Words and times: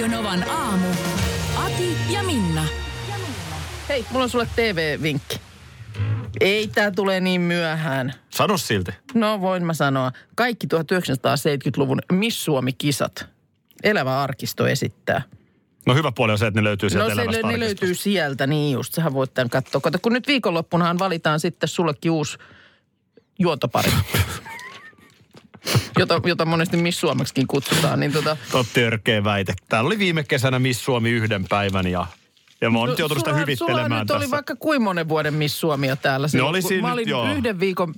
Radionovan 0.00 0.50
aamu. 0.50 0.86
Ati 1.56 1.96
ja 2.10 2.22
Minna. 2.22 2.64
Hei, 3.88 4.04
mulla 4.10 4.24
on 4.24 4.30
sulle 4.30 4.48
TV-vinkki. 4.56 5.40
Ei 6.40 6.68
tää 6.68 6.90
tulee 6.90 7.20
niin 7.20 7.40
myöhään. 7.40 8.12
Sano 8.30 8.58
silti. 8.58 8.92
No 9.14 9.40
voin 9.40 9.66
mä 9.66 9.74
sanoa. 9.74 10.12
Kaikki 10.34 10.66
1970-luvun 10.66 11.98
Miss 12.12 12.44
Suomi-kisat. 12.44 13.26
Elävä 13.82 14.22
arkisto 14.22 14.66
esittää. 14.66 15.22
No 15.86 15.94
hyvä 15.94 16.12
puoli 16.12 16.32
on 16.32 16.38
se, 16.38 16.46
että 16.46 16.60
ne 16.60 16.64
löytyy 16.64 16.90
sieltä 16.90 17.14
No 17.14 17.32
se, 17.32 17.42
ne 17.42 17.60
löytyy 17.60 17.94
sieltä, 17.94 18.46
niin 18.46 18.72
just. 18.72 18.94
Sähän 18.94 19.14
voit 19.14 19.34
tämän 19.34 19.50
katsoa. 19.50 19.80
Kato, 19.80 19.98
kun 20.02 20.12
nyt 20.12 20.26
viikonloppunahan 20.26 20.98
valitaan 20.98 21.40
sitten 21.40 21.68
sullekin 21.68 22.10
uusi 22.10 22.38
juontopari. 23.38 23.90
jota, 26.00 26.20
jota 26.24 26.44
monesti 26.44 26.76
Miss 26.76 27.00
Suomeksikin 27.00 27.46
kutsutaan. 27.46 28.00
Niin 28.00 28.12
tota, 28.12 28.36
Tuo 28.50 28.64
törkeä 28.74 29.24
väite. 29.24 29.54
Täällä 29.68 29.88
oli 29.88 29.98
viime 29.98 30.24
kesänä 30.24 30.58
Miss 30.58 30.84
Suomi 30.84 31.10
yhden 31.10 31.44
päivän 31.48 31.86
ja, 31.86 32.06
ja 32.60 32.70
mä 32.70 32.78
oon 32.78 32.88
nyt 32.88 32.98
joutunut 32.98 33.24
sitä 33.24 33.36
hyvittelemään 33.36 33.86
sulla 33.86 33.98
nyt 33.98 34.06
tässä. 34.06 34.18
oli 34.18 34.30
vaikka 34.30 34.56
kuin 34.56 34.82
monen 34.82 35.08
vuoden 35.08 35.34
Miss 35.34 35.60
Suomia 35.60 35.96
täällä. 35.96 36.28
Silloin, 36.28 36.50
oli 36.50 36.62
siinä 36.62 36.88
mä 36.88 36.92
olin 36.92 37.08
joo. 37.08 37.32
yhden 37.32 37.60
viikon 37.60 37.94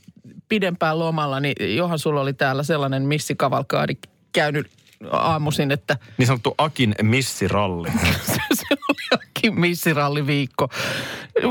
pidempään 0.49 0.99
lomalla, 0.99 1.41
niin 1.41 1.77
johan 1.77 1.99
sulla 1.99 2.21
oli 2.21 2.33
täällä 2.33 2.63
sellainen 2.63 3.03
missikavalkaadi 3.03 3.95
käynyt 4.33 4.71
aamuisin, 5.11 5.71
että 5.71 5.97
Niin 6.19 6.27
sanottu 6.27 6.55
Akin 6.59 6.95
missiralli. 7.03 7.89
se 8.55 8.67
oli 8.89 9.09
jokin 9.11 9.61
missiralliviikko. 9.61 10.69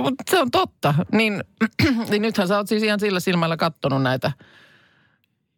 Mutta 0.02 0.24
se 0.30 0.40
on 0.40 0.52
totta. 0.52 0.94
Niin, 1.12 1.44
niin 2.10 2.22
nythän 2.22 2.48
sä 2.48 2.58
oot 2.58 2.68
siis 2.68 2.84
ihan 2.84 3.00
sillä 3.00 3.20
silmällä 3.20 3.58
kattonut 3.58 4.02
näitä 4.02 4.32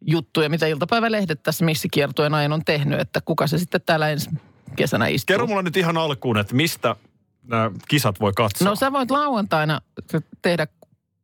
juttuja, 0.06 0.48
mitä 0.48 0.66
iltapäivälehdet 0.66 1.42
tässä 1.42 1.64
missikiertojen 1.64 2.34
ajan 2.34 2.52
on 2.52 2.64
tehnyt, 2.64 3.00
että 3.00 3.20
kuka 3.20 3.46
se 3.46 3.58
sitten 3.58 3.80
täällä 3.86 4.10
ensi 4.10 4.30
kesänä 4.76 5.06
istuu. 5.06 5.34
Kerro 5.34 5.46
mulle 5.46 5.62
nyt 5.62 5.76
ihan 5.76 5.96
alkuun, 5.96 6.38
että 6.38 6.54
mistä 6.54 6.96
nämä 7.42 7.70
kisat 7.88 8.20
voi 8.20 8.32
katsoa. 8.36 8.68
No 8.68 8.76
sä 8.76 8.92
voit 8.92 9.10
lauantaina 9.10 9.80
tehdä 10.42 10.66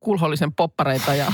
kulhollisen 0.00 0.52
poppareita 0.52 1.14
ja... 1.14 1.32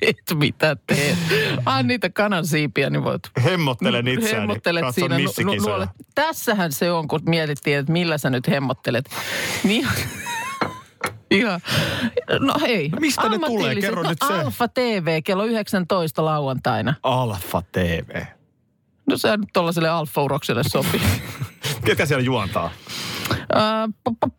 teet 0.00 0.16
mitä 0.34 0.76
teet. 0.86 1.18
Ai 1.66 1.82
niitä 1.82 2.10
kanansiipiä, 2.10 2.90
niin 2.90 3.04
voit... 3.04 3.22
Hemmottelen 3.44 4.08
itseäni, 4.08 4.38
Hemmottelet 4.40 4.84
katson 4.84 4.94
siinä 4.94 5.18
nu- 5.18 5.54
nu- 5.54 5.66
nuolet. 5.66 5.88
Tässähän 6.14 6.72
se 6.72 6.92
on, 6.92 7.08
kun 7.08 7.20
mietittiin, 7.26 7.78
että 7.78 7.92
millä 7.92 8.18
sä 8.18 8.30
nyt 8.30 8.48
hemmottelet. 8.48 9.04
Niin, 9.64 9.88
Ihan. 11.36 11.60
No 12.40 12.54
hei. 12.60 12.88
No 12.88 12.98
mistä 13.00 13.28
ne 13.28 13.38
tulee? 13.38 13.74
Kerro 13.74 14.02
no, 14.02 14.08
nyt 14.08 14.18
se. 14.28 14.34
Alfa 14.34 14.68
TV 14.68 15.22
kello 15.24 15.44
19 15.44 16.24
lauantaina. 16.24 16.94
Alfa 17.02 17.62
TV. 17.72 18.22
No 19.06 19.16
se 19.16 19.36
nyt 19.36 19.48
tuollaiselle 19.52 19.88
alfa-urokselle 19.88 20.62
sopii. 20.62 21.02
Ketkä 21.84 22.06
siellä 22.06 22.24
juontaa? 22.24 22.70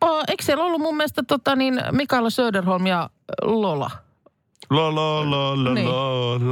Pa, 0.00 0.24
eikö 0.28 0.44
siellä 0.44 0.64
ollut 0.64 0.80
mun 0.80 0.96
mielestä 0.96 1.22
tota 1.22 1.56
niin, 1.56 1.80
Mikaela 1.92 2.30
Söderholm 2.30 2.86
ja 2.86 3.10
Lola? 3.42 3.90
Lo, 4.70 4.94
lo, 4.94 5.30
lo, 5.30 5.64
lo, 5.64 5.74
Niin. 5.74 5.88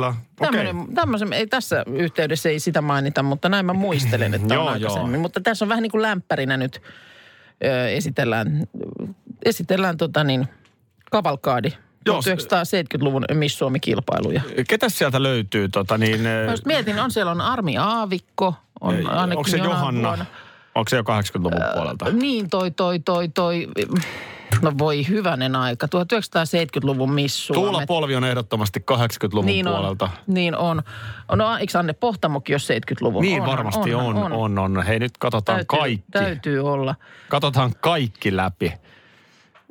la. 0.00 0.14
Tämmöisen, 0.94 1.32
ei 1.32 1.46
tässä 1.46 1.84
yhteydessä 1.86 2.48
ei 2.48 2.60
sitä 2.60 2.82
mainita, 2.82 3.22
mutta 3.22 3.48
näin 3.48 3.66
mä 3.66 3.72
muistelen, 3.72 4.34
että 4.34 4.54
Joo, 4.54 4.62
on 4.66 4.80
joo. 4.80 4.90
aikaisemmin. 4.90 5.20
Mutta 5.20 5.40
tässä 5.40 5.64
on 5.64 5.68
vähän 5.68 5.82
niin 5.82 5.90
kuin 5.90 6.02
lämpärinä 6.02 6.56
nyt 6.56 6.82
ö, 7.64 7.88
esitellään, 7.88 8.66
esitellään 9.44 9.96
tota 9.96 10.24
niin, 10.24 10.48
kavalkaadi. 11.10 11.72
Joo, 12.06 12.22
se- 12.22 12.34
1970-luvun 12.34 13.24
Miss 13.34 13.58
Suomi-kilpailuja. 13.58 14.42
Ketäs 14.68 14.98
sieltä 14.98 15.22
löytyy? 15.22 15.68
Tota, 15.68 15.98
niin, 15.98 16.20
Mä 16.20 16.50
just 16.50 16.66
mietin, 16.66 16.98
on 16.98 17.10
siellä 17.10 17.32
on 17.32 17.40
Armi 17.40 17.78
Aavikko, 17.78 18.54
on 18.80 18.94
Ei, 18.94 19.04
onko 19.36 19.48
se 19.48 19.56
Johanna? 19.56 20.08
vuonna. 20.08 20.26
Onko 20.74 20.88
se 20.88 20.96
jo 20.96 21.02
80-luvun 21.02 21.60
puolelta? 21.74 22.10
Niin, 22.12 22.50
toi, 22.50 22.70
toi, 22.70 22.98
toi, 22.98 23.28
toi. 23.28 23.68
No 24.62 24.72
voi 24.78 25.08
hyvänen 25.08 25.56
aika. 25.56 25.86
1970-luvun 25.86 27.12
Miss 27.12 27.46
Tuula 27.46 27.70
Suomet. 27.70 27.86
Polvi 27.86 28.16
on 28.16 28.24
ehdottomasti 28.24 28.84
80-luvun 28.92 29.46
niin 29.46 29.68
on, 29.68 29.74
puolelta. 29.74 30.08
Niin 30.26 30.56
on. 30.56 30.82
No 31.32 31.56
eikö 31.56 31.78
Anne 31.78 31.92
Pohtamokin 31.92 32.54
ole 32.54 32.78
70-luvun? 32.78 33.22
Niin 33.22 33.40
Onhan, 33.42 33.56
varmasti 33.56 33.94
on, 33.94 34.04
onhan, 34.04 34.32
on, 34.32 34.58
on, 34.58 34.82
Hei 34.86 34.98
nyt 34.98 35.18
katsotaan 35.18 35.56
Täytyy, 35.56 35.78
kaikki. 35.78 36.04
Täytyy 36.10 36.60
olla. 36.60 36.94
Katsotaan 37.28 37.72
kaikki 37.80 38.36
läpi. 38.36 38.72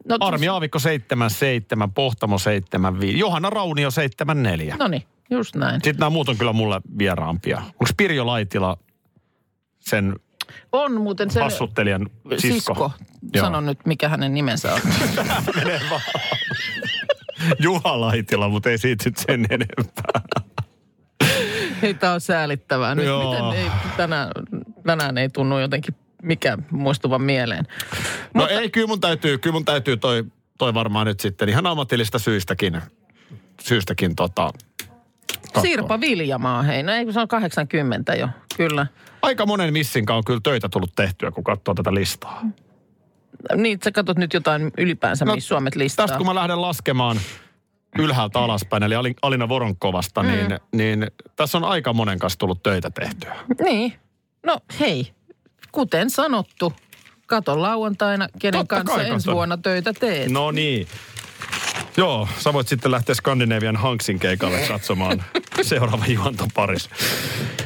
No, 0.09 0.17
Armi 0.19 0.47
Aavikko 0.47 0.79
77, 0.79 1.91
Pohtamo 1.91 2.37
75, 2.37 3.19
Johanna 3.19 3.49
Raunio 3.49 3.91
74. 3.91 4.75
No 4.79 4.87
niin, 4.87 5.03
just 5.29 5.55
näin. 5.55 5.73
Sitten 5.83 5.99
nämä 5.99 6.09
muut 6.09 6.29
on 6.29 6.37
kyllä 6.37 6.53
mulle 6.53 6.81
vieraampia. 6.97 7.57
Onko 7.57 7.85
Pirjo 7.97 8.25
Laitila 8.25 8.77
sen 9.79 10.15
On 10.71 11.01
muuten 11.01 11.31
se 11.31 11.39
hassuttelijan 11.41 12.09
sisko? 12.37 12.53
sisko. 12.53 12.91
Joo. 13.33 13.45
Sano 13.45 13.61
nyt, 13.61 13.85
mikä 13.85 14.09
hänen 14.09 14.33
nimensä 14.33 14.73
on. 14.73 14.81
Juha 17.59 18.01
Laitila, 18.01 18.49
mutta 18.49 18.69
ei 18.69 18.77
siitä 18.77 19.03
sit 19.03 19.17
sen 19.17 19.45
enempää. 19.49 20.21
Ei, 21.83 21.93
tämä 21.93 22.13
on 22.13 22.21
säälittävää. 22.21 22.95
Nyt 22.95 23.05
Joo. 23.05 23.31
miten 23.31 23.63
ei, 23.65 23.71
tänään, 23.97 24.31
tänään 24.85 25.17
ei 25.17 25.29
tunnu 25.29 25.59
jotenkin 25.59 25.95
mikään 26.23 26.65
muistuvan 26.71 27.21
mieleen. 27.21 27.67
No 28.33 28.47
ei, 28.47 28.69
kyllä 28.69 28.87
mun 28.87 29.01
täytyy, 29.01 29.37
kyllä 29.37 29.53
mun 29.53 29.65
täytyy 29.65 29.97
toi, 29.97 30.23
toi 30.57 30.73
varmaan 30.73 31.07
nyt 31.07 31.19
sitten 31.19 31.49
ihan 31.49 31.67
ammatillista 31.67 32.19
syystäkin, 32.19 32.81
syystäkin 33.61 34.15
tota, 34.15 34.51
katsoa. 35.43 35.61
Sirpa 35.61 36.01
Viljamaa, 36.01 36.63
hei. 36.63 36.83
No 36.83 36.91
ei, 36.91 37.13
se 37.13 37.19
on 37.19 37.27
80 37.27 38.15
jo, 38.15 38.29
kyllä. 38.57 38.87
Aika 39.21 39.45
monen 39.45 39.73
missinkaan 39.73 40.17
on 40.17 40.23
kyllä 40.23 40.39
töitä 40.43 40.69
tullut 40.69 40.95
tehtyä, 40.95 41.31
kun 41.31 41.43
katsoo 41.43 41.73
tätä 41.73 41.93
listaa. 41.93 42.41
Niin, 43.55 43.79
sä 43.83 43.91
katsot 43.91 44.17
nyt 44.17 44.33
jotain 44.33 44.71
ylipäänsä, 44.77 45.25
No, 45.25 45.35
missä 45.35 45.47
Suomet 45.47 45.75
listaa. 45.75 46.07
Tästä 46.07 46.17
kun 46.17 46.27
mä 46.27 46.35
lähden 46.35 46.61
laskemaan 46.61 47.17
ylhäältä 47.99 48.39
alaspäin, 48.39 48.83
eli 48.83 48.95
Alin- 48.95 49.15
Alina 49.21 49.49
Voronkovasta, 49.49 50.23
mm. 50.23 50.29
niin, 50.29 50.59
niin 50.73 51.07
tässä 51.35 51.57
on 51.57 51.63
aika 51.63 51.93
monen 51.93 52.19
kanssa 52.19 52.39
tullut 52.39 52.63
töitä 52.63 52.89
tehtyä. 52.91 53.35
Niin. 53.63 53.93
No 54.45 54.57
hei, 54.79 55.13
kuten 55.71 56.09
sanottu, 56.09 56.73
kato 57.27 57.61
lauantaina, 57.61 58.27
kenen 58.39 58.59
Totta 58.59 58.75
kanssa 58.75 58.95
kai 58.95 59.09
ensi 59.09 59.25
katon. 59.25 59.35
vuonna 59.35 59.57
töitä 59.57 59.93
teet. 59.93 60.31
No 60.31 60.51
niin. 60.51 60.87
Joo, 61.97 62.27
sä 62.39 62.53
voit 62.53 62.67
sitten 62.67 62.91
lähteä 62.91 63.15
Skandinavian 63.15 63.75
Hanksin 63.75 64.19
keikalle 64.19 64.59
katsomaan 64.67 65.23
seuraava 65.61 66.05
juontoparis. 66.05 66.89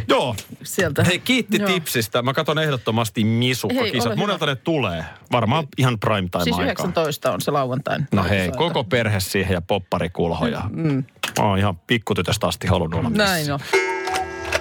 Joo, 0.08 0.36
Sieltä. 0.64 1.04
hei 1.04 1.20
kiitti 1.20 1.58
Joo. 1.58 1.68
tipsistä. 1.70 2.22
Mä 2.22 2.34
katson 2.34 2.60
ehdottomasti 2.60 3.22
Hei, 3.24 3.30
misukkakisat. 3.32 4.08
ole 4.08 4.16
Monelta 4.16 4.46
ne 4.46 4.56
tulee. 4.56 5.06
Varmaan 5.32 5.68
ihan 5.78 6.00
prime 6.00 6.28
time 6.32 6.44
Siis 6.44 6.56
aikaa. 6.56 6.66
19 6.86 7.32
on 7.32 7.42
se 7.42 7.52
lauantain. 7.52 8.08
No 8.12 8.24
hei, 8.24 8.52
koko 8.58 8.84
perhe 8.84 9.20
siihen 9.20 9.54
ja 9.54 9.62
popparikulhoja. 9.62 10.62
Mm. 10.70 11.04
Mä 11.40 11.46
oon 11.46 11.58
ihan 11.60 11.78
pikkutytöstä 11.78 12.48
asti 12.48 12.68
halunnut 12.68 13.00
olla 13.00 13.10
Näin 13.10 13.40
missä. 13.40 13.54
on. 13.54 13.60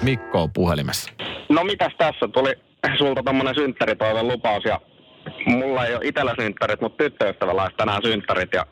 Mikko 0.01 0.43
on 0.43 0.51
puhelimessa. 0.51 1.09
No 1.49 1.63
mitäs 1.63 1.91
tässä? 1.97 2.27
Tuli 2.33 2.53
sulta 2.97 3.23
tommonen 3.23 3.55
synttäritoiven 3.55 4.27
lupaus 4.27 4.63
ja 4.65 4.79
mulla 5.45 5.85
ei 5.85 5.95
ole 5.95 6.05
itellä 6.05 6.35
synttärit, 6.41 6.81
mutta 6.81 7.03
tyttöystävällä 7.03 7.63
olisi 7.63 7.75
tänään 7.77 8.01
synttärit 8.05 8.49
ja 8.53 8.65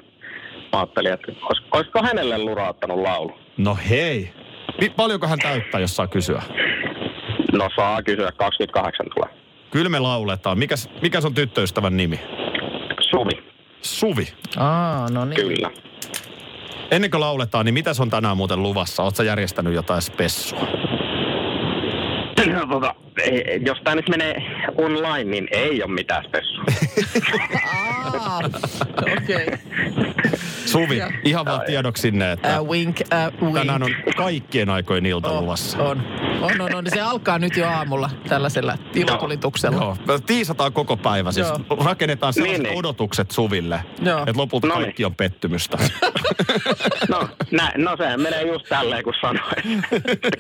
mä 0.74 0.80
ajattelin, 0.80 1.14
että 1.14 1.32
olis, 1.42 1.64
olisiko 1.72 2.00
hänelle 2.04 2.38
lurauttanut 2.38 3.00
laulu? 3.00 3.32
No 3.58 3.78
hei. 3.90 4.34
Mi- 4.82 4.90
paljonko 4.90 5.28
hän 5.28 5.40
täyttää, 5.40 5.82
jos 5.82 5.96
saa 5.96 6.08
kysyä? 6.08 6.42
No 7.52 7.70
saa 7.76 8.04
kysyä, 8.04 8.32
28 8.38 9.06
tulee. 9.16 9.30
Kyllä 9.72 9.90
me 9.90 10.00
lauletaan. 10.00 10.58
Mikäs, 10.60 10.90
mikäs 11.02 11.26
on 11.26 11.34
tyttöystävän 11.34 11.98
nimi? 11.98 12.20
Suvi, 13.12 13.44
Suvi. 13.82 14.28
Aa, 14.58 15.10
no 15.10 15.26
niin. 15.26 15.36
kyllä. 15.36 15.72
Ennen 16.92 17.12
kuin 17.12 17.22
lauletaan, 17.22 17.66
niin 17.66 17.74
mitäs 17.74 18.00
on 18.00 18.10
tänään 18.10 18.38
muuten 18.38 18.64
luvassa? 18.64 19.04
Oletko 19.04 19.24
järjestänyt 19.24 19.74
jotain 19.74 20.02
spessua? 20.02 20.68
No, 22.52 22.66
tota, 22.68 22.96
jos 23.66 23.82
tää 23.84 23.96
nyt 23.96 24.10
menee 24.10 24.36
online, 24.78 25.32
niin 25.32 25.48
ei 25.52 25.84
ole 25.84 25.94
mitään 25.94 26.24
spessua. 26.24 26.64
Okei. 29.18 29.36
Okay. 29.48 29.58
Suvi, 30.66 31.02
ihan 31.24 31.46
vaan 31.46 31.62
tiedoksi 31.66 32.02
sinne, 32.02 32.32
että 32.32 32.58
A 32.58 32.64
wink, 32.64 33.02
a 33.02 33.32
wink. 33.46 33.58
tänään 33.58 33.84
on 33.84 33.96
kaikkien 34.18 34.70
aikojen 34.70 35.06
ilta 35.06 35.42
luvassa. 35.42 35.84
on. 35.84 36.23
On, 36.42 36.62
on, 36.62 36.76
on. 36.76 36.86
Se 36.94 37.02
alkaa 37.02 37.40
nyt 37.40 37.58
jo 37.58 37.68
aamulla 37.68 38.10
tällaisella 38.30 38.78
ilotulituksella. 38.96 39.78
Joo, 39.84 39.98
me 40.08 40.14
tiisataan 40.26 40.74
koko 40.74 40.98
päivä. 40.98 41.32
Siis 41.32 41.48
Joo. 41.48 41.60
rakennetaan 41.86 42.34
sellaiset 42.34 42.62
Niin, 42.62 42.70
niin. 42.70 42.80
odotukset 42.80 43.32
Suville, 43.32 43.84
Joo. 44.02 44.20
että 44.20 44.34
lopulta 44.38 44.68
No 44.68 44.76
niin. 44.76 44.84
kaikki 44.84 45.06
on 45.06 45.16
pettymystä. 45.16 45.78
No, 47.10 47.30
nä, 47.52 47.72
no 47.78 47.98
sehän 47.98 48.22
menee 48.22 48.42
just 48.48 48.66
tälleen, 48.70 49.04
kun 49.04 49.14
sanoin. 49.22 49.84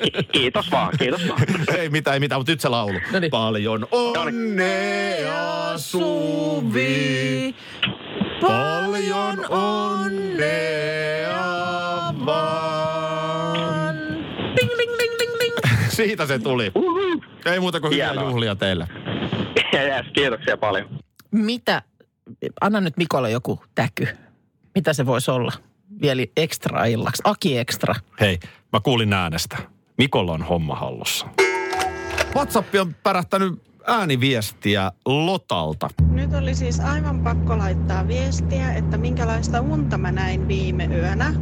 Ki- 0.03 0.23
Kiitos 0.39 0.71
vaan, 0.71 0.91
kiitos 0.99 1.27
vaan. 1.29 1.41
ei 1.77 1.89
mitään, 1.89 2.13
ei 2.13 2.19
mitään, 2.19 2.39
mutta 2.39 2.51
nyt 2.51 2.61
se 2.61 2.69
laulu. 2.69 2.99
No 3.11 3.19
niin. 3.19 3.31
Paljon 3.31 3.87
onnea 3.91 5.77
Suvi, 5.77 7.55
paljon 8.41 9.45
onnea 9.49 10.53
vaan. 12.25 13.97
Ding, 14.57 14.71
ding, 14.77 14.91
ding. 14.99 15.12
Siitä 15.93 16.25
se 16.25 16.39
tuli. 16.39 16.71
Uhu. 16.75 17.23
Ei 17.45 17.59
muuta 17.59 17.79
kuin 17.79 17.91
hyviä 17.91 18.05
Hienoa. 18.11 18.29
juhlia 18.29 18.55
teille. 18.55 18.87
Yes, 19.73 20.05
kiitoksia 20.13 20.57
paljon. 20.57 20.89
Mitä, 21.31 21.81
anna 22.61 22.81
nyt 22.81 22.97
Mikolle 22.97 23.31
joku 23.31 23.63
täky. 23.75 24.07
Mitä 24.75 24.93
se 24.93 25.05
voisi 25.05 25.31
olla? 25.31 25.51
Vielä 26.01 26.21
ekstra 26.37 26.85
illaksi. 26.85 27.21
Aki 27.25 27.57
ekstra. 27.57 27.95
Hei, 28.19 28.39
mä 28.73 28.79
kuulin 28.79 29.13
äänestä. 29.13 29.57
Mikolla 29.97 30.31
on 30.31 30.41
homma 30.43 30.75
hallussa. 30.75 31.27
WhatsApp 32.35 32.75
on 32.81 32.95
pärähtänyt 33.03 33.61
ääniviestiä 33.87 34.91
Lotalta. 35.05 35.89
Nyt 36.11 36.33
oli 36.33 36.55
siis 36.55 36.79
aivan 36.79 37.19
pakko 37.23 37.57
laittaa 37.57 38.07
viestiä, 38.07 38.73
että 38.73 38.97
minkälaista 38.97 39.61
unta 39.61 39.97
mä 39.97 40.11
näin 40.11 40.47
viime 40.47 40.85
yönä. 40.85 41.33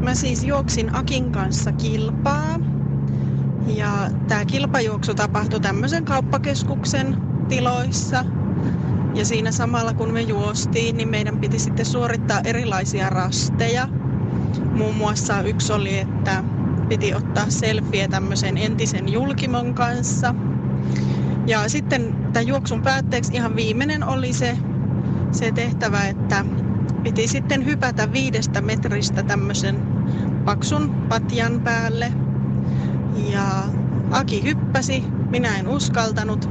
Mä 0.00 0.14
siis 0.14 0.44
juoksin 0.44 0.94
Akin 0.94 1.32
kanssa 1.32 1.72
kilpaa. 1.72 2.54
Ja 3.66 4.10
tämä 4.28 4.44
kilpajuoksu 4.44 5.14
tapahtui 5.14 5.60
tämmöisen 5.60 6.04
kauppakeskuksen 6.04 7.16
tiloissa. 7.48 8.24
Ja 9.14 9.24
siinä 9.24 9.52
samalla 9.52 9.94
kun 9.94 10.12
me 10.12 10.22
juostiin, 10.22 10.96
niin 10.96 11.08
meidän 11.08 11.38
piti 11.38 11.58
sitten 11.58 11.86
suorittaa 11.86 12.40
erilaisia 12.44 13.10
rasteja. 13.10 13.88
Muun 14.72 14.96
muassa 14.96 15.42
yksi 15.42 15.72
oli, 15.72 15.98
että 15.98 16.44
piti 16.88 17.14
ottaa 17.14 17.50
selfie 17.50 18.08
tämmöisen 18.08 18.58
entisen 18.58 19.08
julkimon 19.12 19.74
kanssa. 19.74 20.34
Ja 21.46 21.68
sitten 21.68 22.16
tämän 22.32 22.46
juoksun 22.46 22.82
päätteeksi 22.82 23.34
ihan 23.34 23.56
viimeinen 23.56 24.04
oli 24.04 24.32
se, 24.32 24.58
se 25.32 25.52
tehtävä, 25.52 26.06
että 26.06 26.44
piti 27.02 27.28
sitten 27.28 27.64
hypätä 27.64 28.12
viidestä 28.12 28.60
metristä 28.60 29.22
tämmöisen 29.22 29.80
paksun 30.44 30.90
patjan 31.08 31.60
päälle. 31.60 32.12
Ja 33.16 33.64
Aki 34.10 34.42
hyppäsi, 34.42 35.02
minä 35.30 35.58
en 35.58 35.68
uskaltanut. 35.68 36.50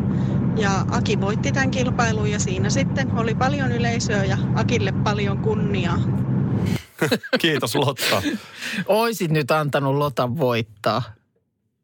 Ja 0.58 0.86
Aki 0.92 1.22
voitti 1.22 1.52
tämän 1.52 1.72
kilpailun 1.72 2.32
ja 2.32 2.40
siinä 2.40 2.70
sitten 2.70 3.18
oli 3.18 3.36
paljon 3.36 3.72
yleisöä 3.72 4.24
ja 4.24 4.38
Akille 4.56 4.92
paljon 4.92 5.38
kunniaa. 5.38 6.00
Kiitos 7.42 7.76
Lotta. 7.76 8.22
Oisit 8.86 9.32
nyt 9.32 9.52
antanut 9.52 9.96
Lotan 9.96 10.38
voittaa. 10.38 11.04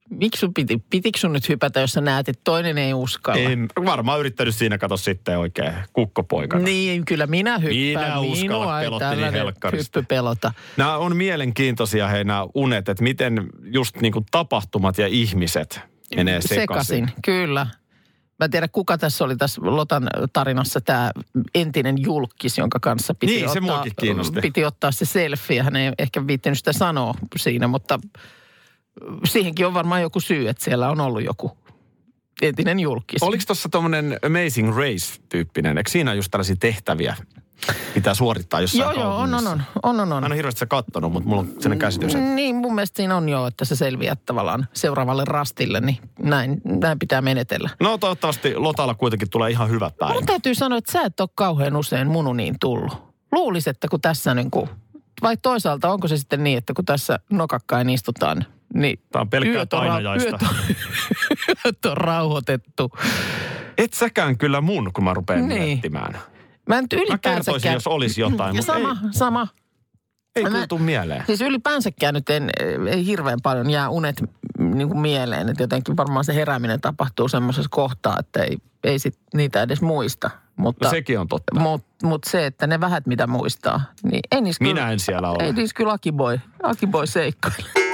Miksi 0.10 0.40
sun 0.40 0.54
piti, 0.54 0.84
pitikö 0.90 1.19
sun 1.19 1.34
nyt 1.34 1.50
hypätä, 1.50 1.80
jos 1.80 1.92
sä 1.92 2.02
näet, 2.02 2.30
että 2.30 2.42
toinen 2.44 2.78
ei 2.78 2.94
uskalla? 2.94 3.42
En 3.42 3.68
varmaan 3.86 4.19
yrittänyt 4.19 4.56
siinä 4.56 4.78
kato 4.78 4.98
sitten 4.98 5.38
oikein 5.40 5.74
kukkopoikana. 5.94 6.63
Niin, 6.63 7.06
kyllä 7.06 7.28
minä 7.28 7.57
hyppään. 7.57 8.06
Minä 8.06 8.19
uskalla, 8.19 8.80
pelotti 8.80 9.16
niin 9.16 9.31
helkkarista. 9.31 10.04
pelota. 10.04 10.54
Nämä 10.78 10.98
on 10.98 11.16
mielenkiintoisia 11.16 12.07
hei 12.07 12.24
nämä 12.24 12.48
unet, 12.56 12.90
että 12.90 13.04
miten 13.04 13.50
just 13.63 14.02
niin 14.02 14.13
kuin 14.13 14.25
tapahtumat 14.31 14.98
ja 14.98 15.07
ihmiset 15.07 15.81
menee 16.16 16.42
sekaisin. 16.42 17.12
Kyllä. 17.25 17.68
Mä 18.40 18.46
en 18.46 18.51
tiedä, 18.51 18.68
kuka 18.68 18.98
tässä 18.98 19.24
oli 19.24 19.36
tässä 19.36 19.62
Lotan 19.63 20.10
tarinassa 20.34 20.81
tämä 20.81 21.12
entinen 21.56 21.96
julkis, 22.04 22.58
jonka 22.58 22.80
kanssa 22.80 23.16
piti, 23.16 23.36
Niin, 23.36 23.50
se 23.50 23.60
ottaa, 23.60 23.86
kiinnosti. 24.00 24.42
piti 24.42 24.66
ottaa 24.66 24.92
se 24.92 25.06
selfie. 25.06 25.62
Hän 25.62 25.75
ei 25.75 25.92
ehkä 26.00 26.28
viittinyt 26.28 26.58
sitä 26.58 26.74
sanoa 26.74 27.13
siinä, 27.36 27.68
mutta 27.68 28.00
siihenkin 29.26 29.68
on 29.68 29.74
varmaan 29.74 30.02
joku 30.02 30.20
syy, 30.20 30.50
että 30.50 30.64
siellä 30.64 30.90
on 30.90 31.02
ollut 31.02 31.24
joku 31.24 31.58
entinen 32.42 32.80
julkis. 32.80 33.24
Oliko 33.24 33.44
tuossa 33.48 33.70
tuommoinen 33.70 34.20
Amazing 34.26 34.78
Race-tyyppinen? 34.78 35.78
Eikö 35.78 35.90
siinä 35.90 36.14
just 36.14 36.32
tällaisia 36.32 36.56
tehtäviä 36.60 37.16
pitää 37.94 38.14
suorittaa 38.14 38.62
jossain 38.62 38.82
Joo, 38.82 39.04
joo, 39.04 39.18
on, 39.18 39.34
on, 39.34 39.48
on, 39.48 39.62
on, 39.84 40.00
on, 40.00 40.14
on. 40.14 40.22
Mä 40.22 40.26
en 40.26 40.32
ole 40.32 40.36
hirveästi 40.36 40.60
sitä 40.60 40.66
kattonut, 40.66 41.12
mutta 41.12 41.30
mulla 41.30 41.42
on 41.42 41.48
sellainen 41.48 41.80
käsitys, 41.80 42.16
että 42.16 42.28
Niin, 42.28 42.56
mun 42.56 42.76
mielestä 42.76 42.98
siinä 42.98 43.18
on 43.18 43.30
jo, 43.30 43.48
että 43.48 43.66
sä 43.66 43.76
selviät 43.76 44.26
tavallaan 44.26 44.68
seuraavalle 44.74 45.24
rastille, 45.26 45.80
niin 45.80 45.98
näin, 46.20 46.62
näin 46.64 47.00
pitää 47.00 47.22
menetellä. 47.22 47.70
No 47.80 47.98
toivottavasti 47.98 48.56
Lotalla 48.56 48.94
kuitenkin 48.94 49.30
tulee 49.30 49.52
ihan 49.52 49.70
hyvä 49.70 49.92
päivä. 50.00 50.14
Mun 50.14 50.26
täytyy 50.26 50.56
sanoa, 50.56 50.78
että 50.78 50.92
sä 50.92 51.02
et 51.02 51.20
ole 51.20 51.30
kauhean 51.36 51.76
usein 51.76 52.08
mununiin 52.08 52.56
tullut. 52.60 52.94
Luulisin, 53.32 53.72
että 53.72 53.88
kun 53.88 54.02
tässä 54.02 54.34
niin 54.34 54.52
kuin, 54.52 54.70
vai 55.22 55.38
toisaalta 55.38 55.90
onko 55.90 56.08
se 56.08 56.18
sitten 56.18 56.44
niin, 56.44 56.58
että 56.58 56.74
kun 56.74 56.86
tässä 56.86 57.20
nokakkain 57.30 57.90
istutaan, 57.90 58.46
niin 58.75 59.00
Tää 59.12 59.22
on 59.22 59.30
pelkkää 59.30 59.54
yöt 59.54 59.74
on, 59.74 59.80
painajaista. 59.80 60.30
yöt, 60.30 60.42
on, 60.42 60.56
yöt 61.66 61.86
on 61.86 61.98
rauhoitettu. 61.98 62.92
Et 63.77 63.94
säkään 63.94 64.38
kyllä 64.38 64.62
mun, 64.62 64.92
kun 64.94 65.04
mä 65.04 65.13
rupean 65.13 65.48
Niin. 65.48 65.62
miettimään. 65.62 66.18
Mä 66.69 66.77
en 66.77 66.83
nyt 66.83 66.94
Mä 66.94 66.98
ylipäänsä... 67.00 67.19
kertoisin, 67.30 67.72
jos 67.74 67.88
olisi 67.88 68.22
jotain, 68.22 68.56
ja 68.56 68.62
mutta 68.62 68.74
sama, 68.74 68.89
ei, 68.89 69.10
sama. 69.12 69.48
ei 70.36 70.44
Mä- 70.44 70.50
kyllä 70.50 70.68
tuu 70.68 70.80
mieleen. 70.80 71.24
Siis 71.27 71.42
ylipäänsäkään 71.42 72.13
nyt 72.13 72.30
en, 72.30 72.50
ei 72.89 73.06
hirveän 73.06 73.39
paljon 73.44 73.69
jää 73.69 73.89
unet 73.89 74.24
niin 74.60 74.88
kuin 74.88 75.00
mieleen. 75.00 75.50
Että 75.50 75.63
jotenkin 75.63 75.98
varmaan 75.98 76.25
se 76.25 76.36
herääminen 76.36 76.81
tapahtuu 76.81 77.27
semmoisessa 77.27 77.69
kohtaa, 77.72 78.18
että 78.19 78.44
ei, 78.44 78.57
ei 78.83 79.00
sit 79.00 79.19
niitä 79.33 79.62
edes 79.62 79.81
muista. 79.81 80.30
Mutta, 80.56 80.86
No 80.86 80.92
sekin 80.92 81.19
on 81.19 81.27
totta. 81.27 81.60
Mutta 81.60 82.07
mut 82.07 82.24
se, 82.24 82.45
että 82.45 82.68
ne 82.68 82.80
vähät 82.80 83.06
mitä 83.07 83.27
muistaa, 83.27 83.81
niin 84.04 84.19
ei 84.31 84.42
niissä 84.42 84.63
Minä 84.63 84.74
kyllä, 84.80 84.92
en 84.92 85.00
siellä 85.00 85.30
ole. 85.30 85.44
Ei 85.44 85.54
niissä 85.54 85.74
kyllä 85.75 85.94
Akiboi, 85.94 86.39
Akiboi 86.63 87.07
seikkaile. 87.07 87.85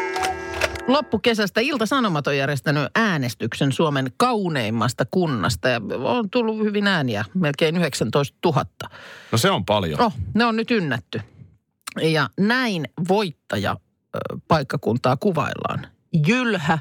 Loppukesästä 0.87 1.61
Ilta-Sanomat 1.61 2.27
on 2.27 2.37
järjestänyt 2.37 2.83
äänestyksen 2.95 3.71
Suomen 3.71 4.11
kauneimmasta 4.17 5.05
kunnasta 5.11 5.69
ja 5.69 5.81
on 6.03 6.29
tullut 6.29 6.57
hyvin 6.57 6.87
ääniä, 6.87 7.25
melkein 7.33 7.77
19 7.77 8.37
000. 8.45 8.65
No 9.31 9.37
se 9.37 9.51
on 9.51 9.65
paljon. 9.65 10.01
Oh, 10.01 10.13
ne 10.33 10.45
on 10.45 10.55
nyt 10.55 10.71
ynnätty. 10.71 11.21
Ja 12.01 12.29
näin 12.39 12.87
voittaja 13.07 13.77
paikkakuntaa 14.47 15.17
kuvaillaan. 15.17 15.87
Jylhä, 16.27 16.79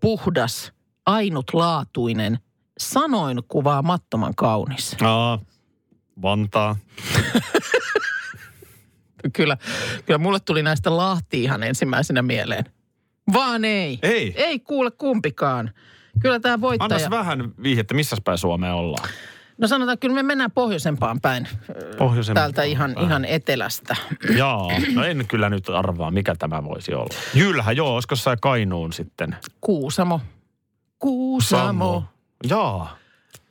puhdas, 0.00 0.72
ainutlaatuinen, 1.06 2.38
sanoin 2.78 3.40
kuvaamattoman 3.48 4.34
kaunis. 4.34 4.96
Aa, 5.02 5.38
Vantaa. 6.22 6.76
Kyllä, 9.32 9.56
kyllä 10.06 10.18
mulle 10.18 10.40
tuli 10.40 10.62
näistä 10.62 10.96
Lahti 10.96 11.42
ihan 11.42 11.62
ensimmäisenä 11.62 12.22
mieleen. 12.22 12.64
Vaan 13.32 13.64
ei. 13.64 13.98
Ei. 14.02 14.34
Ei 14.36 14.58
kuule 14.58 14.90
kumpikaan. 14.90 15.70
Kyllä 16.20 16.40
tämä 16.40 16.60
voittaja... 16.60 16.96
Annas 16.96 17.10
vähän 17.10 17.52
vihjettä, 17.62 17.94
missä 17.94 18.16
päin 18.24 18.38
Suomea 18.38 18.74
ollaan. 18.74 19.08
No 19.58 19.68
sanotaan, 19.68 19.98
kyllä 19.98 20.14
me 20.14 20.22
mennään 20.22 20.50
pohjoisempaan 20.50 21.20
päin. 21.20 21.48
Pohjoisempaan 21.98 22.42
Täältä 22.44 22.62
ihan, 22.62 22.94
päin. 22.94 23.06
ihan 23.06 23.24
etelästä. 23.24 23.96
Jaa, 24.36 24.68
no 24.94 25.04
en 25.04 25.24
kyllä 25.28 25.48
nyt 25.50 25.68
arvaa, 25.68 26.10
mikä 26.10 26.34
tämä 26.38 26.64
voisi 26.64 26.94
olla. 26.94 27.14
Jylhä, 27.34 27.72
joo, 27.72 27.94
olisiko 27.94 28.16
se 28.16 28.36
Kainuun 28.40 28.92
sitten? 28.92 29.36
Kuusamo. 29.60 30.20
Kuusamo. 30.98 32.04
Jaa. 32.48 32.96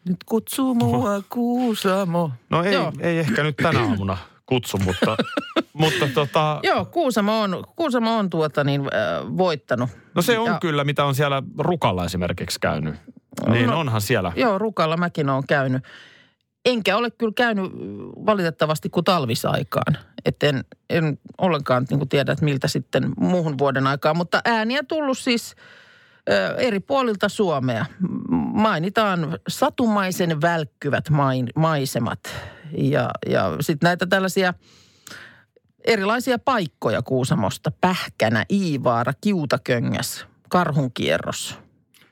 Nyt 0.09 0.23
kutsuu 0.25 0.73
mua 0.75 1.21
Kuusamo. 1.29 2.31
No 2.49 2.63
ei, 2.63 2.73
Joo. 2.73 2.93
ei 2.99 3.19
ehkä 3.19 3.43
nyt 3.43 3.55
tänä 3.57 3.79
aamuna 3.79 4.17
kutsu, 4.51 4.77
mutta, 4.77 5.17
mutta 5.73 6.07
tota, 6.13 6.59
Joo, 6.63 6.85
Kuusamo 6.85 7.41
on, 7.41 7.63
Kuusamo 7.75 8.17
on 8.17 8.29
tuota 8.29 8.63
niin, 8.63 8.81
äh, 8.81 9.37
voittanut. 9.37 9.89
no 10.15 10.21
se 10.21 10.39
on 10.39 10.47
Ja- 10.47 10.57
kyllä, 10.61 10.83
mitä 10.83 11.05
on 11.05 11.15
siellä 11.15 11.43
Rukalla 11.57 12.05
esimerkiksi 12.05 12.59
käynyt. 12.59 12.95
Niin 13.47 13.67
No, 13.69 13.79
onhan 13.79 14.01
siellä. 14.01 14.31
Joo, 14.35 14.57
Rukalla 14.57 14.97
mäkin 14.97 15.29
olen 15.29 15.47
käynyt. 15.47 15.83
Enkä 16.65 16.97
ole 16.97 17.11
kyllä 17.11 17.33
käynyt 17.35 17.71
valitettavasti 18.25 18.89
kuin 18.89 19.03
talvisaikaan. 19.03 19.97
Että 20.25 20.47
en, 20.47 20.63
en 20.89 21.19
ollenkaan 21.37 21.85
niin 21.89 22.09
tiedä, 22.09 22.31
että 22.31 22.45
miltä 22.45 22.67
sitten 22.67 23.11
muuhun 23.17 23.57
vuoden 23.57 23.87
aikaa. 23.87 24.13
Mutta 24.13 24.41
ääniä 24.45 24.83
tullut 24.83 25.17
siis 25.17 25.55
ö, 26.29 26.55
eri 26.57 26.79
puolilta 26.79 27.29
Suomea. 27.29 27.85
Mainitaan 28.53 29.37
satumaisen 29.47 30.41
välkkyvät 30.41 31.09
main, 31.09 31.49
maisemat 31.55 32.19
ja, 32.77 33.09
ja 33.29 33.55
sitten 33.59 33.87
näitä 33.87 34.05
tällaisia 34.05 34.53
erilaisia 35.85 36.39
paikkoja 36.39 37.01
Kuusamosta. 37.01 37.71
Pähkänä, 37.81 38.45
Iivaara, 38.51 39.13
Kiutaköngäs, 39.21 40.25
Karhunkierros. 40.49 41.57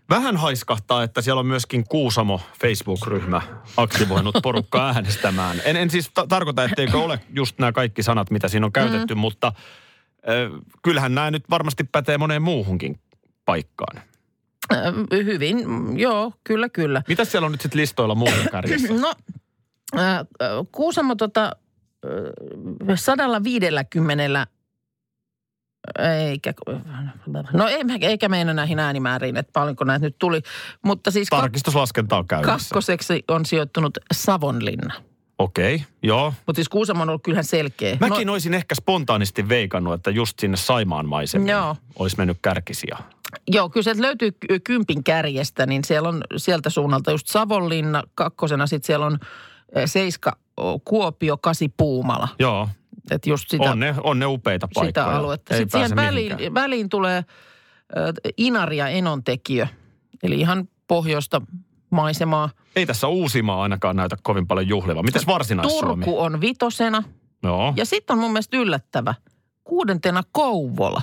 Vähän 0.10 0.38
haiskahtaa, 0.38 1.04
että 1.04 1.22
siellä 1.22 1.40
on 1.40 1.46
myöskin 1.46 1.84
Kuusamo 1.90 2.42
Facebook-ryhmä 2.62 3.42
aktivoinut 3.78 4.36
porukkaa 4.44 4.94
äänestämään. 4.94 5.62
En, 5.66 5.76
en 5.76 5.90
siis 5.90 6.12
ta- 6.14 6.28
tarkoita, 6.28 6.64
etteikö 6.64 6.98
ole 6.98 7.20
just 7.36 7.60
nämä 7.60 7.72
kaikki 7.72 8.04
sanat, 8.04 8.32
mitä 8.32 8.48
siinä 8.48 8.66
on 8.66 8.72
käytetty, 8.72 9.16
mm. 9.16 9.20
mutta 9.20 9.54
ö, 10.30 10.50
kyllähän 10.82 11.16
nämä 11.16 11.32
nyt 11.32 11.44
varmasti 11.50 11.84
pätee 11.84 12.18
moneen 12.18 12.42
muuhunkin 12.42 13.00
paikkaan. 13.46 14.02
Hyvin, 15.12 15.58
joo, 16.00 16.34
kyllä, 16.44 16.70
kyllä. 16.70 17.02
Mitä 17.08 17.26
siellä 17.26 17.46
on 17.46 17.52
nyt 17.52 17.62
sitten 17.62 17.82
listoilla 17.82 18.16
muuta 18.16 18.50
kärjessä? 18.52 18.94
No, 19.02 19.14
Kuusamo 20.72 21.16
tota, 21.16 21.52
äh, 22.90 22.96
150 22.96 24.48
eikä, 26.00 26.54
no 27.54 27.68
ei, 27.68 27.84
eikä 28.02 28.30
mennä 28.30 28.54
näihin 28.54 28.80
äänimääriin, 28.80 29.38
että 29.38 29.52
paljonko 29.54 29.84
näitä 29.84 30.06
nyt 30.06 30.16
tuli. 30.20 30.42
Mutta 30.86 31.12
siis 31.12 31.28
Tarkistuslaskenta 31.30 32.18
on 32.18 32.28
käynnissä. 32.28 32.70
kakkoseksi 32.70 33.24
on 33.28 33.46
sijoittunut 33.46 33.98
Savonlinna. 34.14 34.94
Okei, 35.40 35.76
okay, 35.76 35.88
joo. 36.04 36.34
Mutta 36.46 36.58
siis 36.58 36.70
Kuusamo 36.70 37.02
on 37.02 37.10
ollut 37.10 37.24
kyllähän 37.24 37.44
selkeä. 37.44 37.98
Mäkin 38.00 38.28
no, 38.28 38.34
olisin 38.34 38.54
ehkä 38.54 38.76
spontaanisti 38.76 39.50
veikannut, 39.50 39.94
että 39.94 40.12
just 40.12 40.40
sinne 40.40 40.58
Saimaan 40.58 41.06
maisemiin 41.06 41.50
Joo. 41.50 41.76
olisi 42.00 42.18
mennyt 42.18 42.38
kärkisiä. 42.42 42.98
Joo, 43.48 43.70
kyllä 43.70 43.84
sieltä 43.84 44.02
löytyy 44.02 44.32
ky- 44.32 44.60
kympin 44.60 45.04
kärjestä, 45.04 45.66
niin 45.66 45.84
siellä 45.84 46.10
on 46.10 46.24
sieltä 46.38 46.70
suunnalta 46.70 47.12
just 47.12 47.28
Savonlinna 47.28 48.04
kakkosena. 48.16 48.68
Sitten 48.68 48.88
siellä 48.88 49.06
on 49.06 49.20
Seiska 49.86 50.38
Kuopio, 50.86 51.38
Kasi 51.38 51.70
Puumala. 51.78 52.28
Joo, 52.40 52.70
Että 53.12 53.30
just 53.30 53.50
sitä, 53.50 53.72
on 53.72 53.80
ne, 53.80 53.96
on 54.04 54.20
ne 54.20 54.26
upeita 54.26 54.68
paikkoja. 54.68 54.88
sitä 54.88 55.18
aluetta. 55.18 55.54
Ei 55.54 55.60
Sitten 55.60 55.82
siihen 55.82 55.96
väliin, 55.96 56.26
mihinkään. 56.36 56.54
väliin 56.54 56.90
tulee 56.90 57.26
Inari 58.38 58.78
ja 58.78 58.88
Enontekijö. 58.88 59.68
Eli 60.24 60.40
ihan 60.40 60.68
pohjoista 60.88 61.42
maisemaa. 61.90 62.50
Ei 62.76 62.86
tässä 62.86 63.08
Uusimaa 63.08 63.62
ainakaan 63.64 63.96
näytä 63.96 64.18
kovin 64.24 64.48
paljon 64.48 64.68
juhliva. 64.68 65.04
Mitäs 65.04 65.28
varsinais-Suomi? 65.28 66.06
Turku 66.06 66.20
on 66.22 66.42
vitosena. 66.42 67.04
Joo. 67.44 67.74
Ja 67.76 67.86
sitten 67.86 68.14
on 68.14 68.20
mun 68.20 68.32
mielestä 68.32 68.58
yllättävä. 68.58 69.14
Kuudentena 69.64 70.24
Kouvola. 70.32 71.02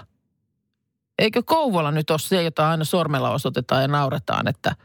Eikö 1.18 1.42
Kouvola 1.42 1.90
nyt 1.90 2.11
ole 2.11 2.18
se, 2.18 2.42
jota 2.42 2.70
aina 2.70 2.85
sormella 2.85 3.30
osoitetaan 3.30 3.82
ja 3.82 3.88
nauretaan, 3.88 4.49
että 4.49 4.76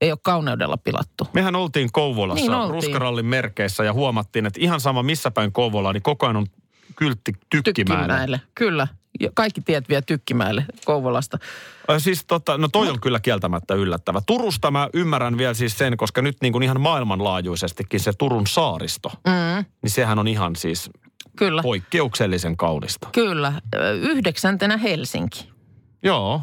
ei 0.00 0.10
ole 0.12 0.18
kauneudella 0.22 0.76
pilattu? 0.76 1.28
Mehän 1.32 1.56
oltiin 1.56 1.92
Kouvolassa 1.92 2.40
Niin 2.44 2.54
oltiin. 2.54 2.74
Ruskarallin 2.74 3.26
merkeissä 3.26 3.84
ja 3.84 3.92
huomattiin, 3.92 4.46
että 4.46 4.60
ihan 4.62 4.80
sama 4.80 5.02
missä 5.02 5.30
päin 5.30 5.52
Kouvolaa, 5.52 5.92
niin 5.92 6.02
koko 6.02 6.26
ajan 6.26 6.36
on 6.36 6.46
kyltti 6.96 7.32
tykkimäelle. 7.50 7.72
Tykkimäelle. 8.04 8.40
Kyllä. 8.54 8.88
Kaikki 9.34 9.60
tiet 9.60 9.88
vie 9.88 10.02
Tykkimäelle 10.02 10.64
Kouvolasta. 10.84 11.38
Ö, 11.90 11.98
Siis 11.98 12.24
tota, 12.26 12.58
no 12.58 12.68
toi 12.68 12.88
on 12.88 13.00
kyllä 13.00 13.20
kieltämättä 13.20 13.74
yllättävä. 13.74 14.20
Turusta 14.26 14.70
mä 14.70 14.88
ymmärrän 14.94 15.38
vielä 15.38 15.54
siis 15.54 15.78
sen, 15.78 15.96
koska 15.96 16.22
nyt 16.22 16.36
niin 16.42 16.52
kuin 16.52 16.62
ihan 16.62 16.80
maailmanlaajuisestikin 16.80 18.00
se 18.00 18.12
Turun 18.12 18.46
saaristo, 18.46 19.10
Mm, 19.26 19.64
niin 19.82 19.90
sehän 19.90 20.18
on 20.18 20.28
ihan 20.28 20.56
siis 20.56 20.90
kyllä. 21.36 21.62
poikkeuksellisen 21.62 22.56
kaunista. 22.56 23.08
Kyllä. 23.12 23.52
Yhdeksäntenä 24.00 24.76
Helsinki. 24.76 25.48
Joo. 26.02 26.42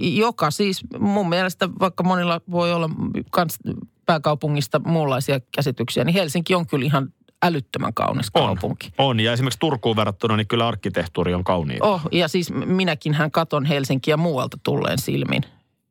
Joka 0.00 0.50
siis 0.50 0.80
mun 0.98 1.28
mielestä, 1.28 1.68
vaikka 1.80 2.02
monilla 2.02 2.40
voi 2.50 2.72
olla 2.72 2.90
kans 3.30 3.58
pääkaupungista 4.06 4.80
muunlaisia 4.86 5.40
käsityksiä, 5.54 6.04
niin 6.04 6.14
Helsinki 6.14 6.54
on 6.54 6.66
kyllä 6.66 6.86
ihan 6.86 7.12
älyttömän 7.42 7.94
kaunis 7.94 8.30
On. 8.34 8.46
kaupunki. 8.46 8.92
On, 8.98 9.20
ja 9.20 9.32
esimerkiksi 9.32 9.58
Turkuun 9.58 9.96
verrattuna, 9.96 10.36
niin 10.36 10.46
kyllä 10.46 10.68
arkkitehtuuri 10.68 11.34
on 11.34 11.44
kauniita. 11.44 11.84
Oh, 11.84 12.00
ja 12.12 12.28
siis 12.28 12.52
minäkin 12.52 13.14
hän 13.14 13.30
katon 13.30 13.64
Helsinkiä 13.64 14.16
muualta 14.16 14.56
tulleen 14.62 14.98
silmin. 14.98 15.42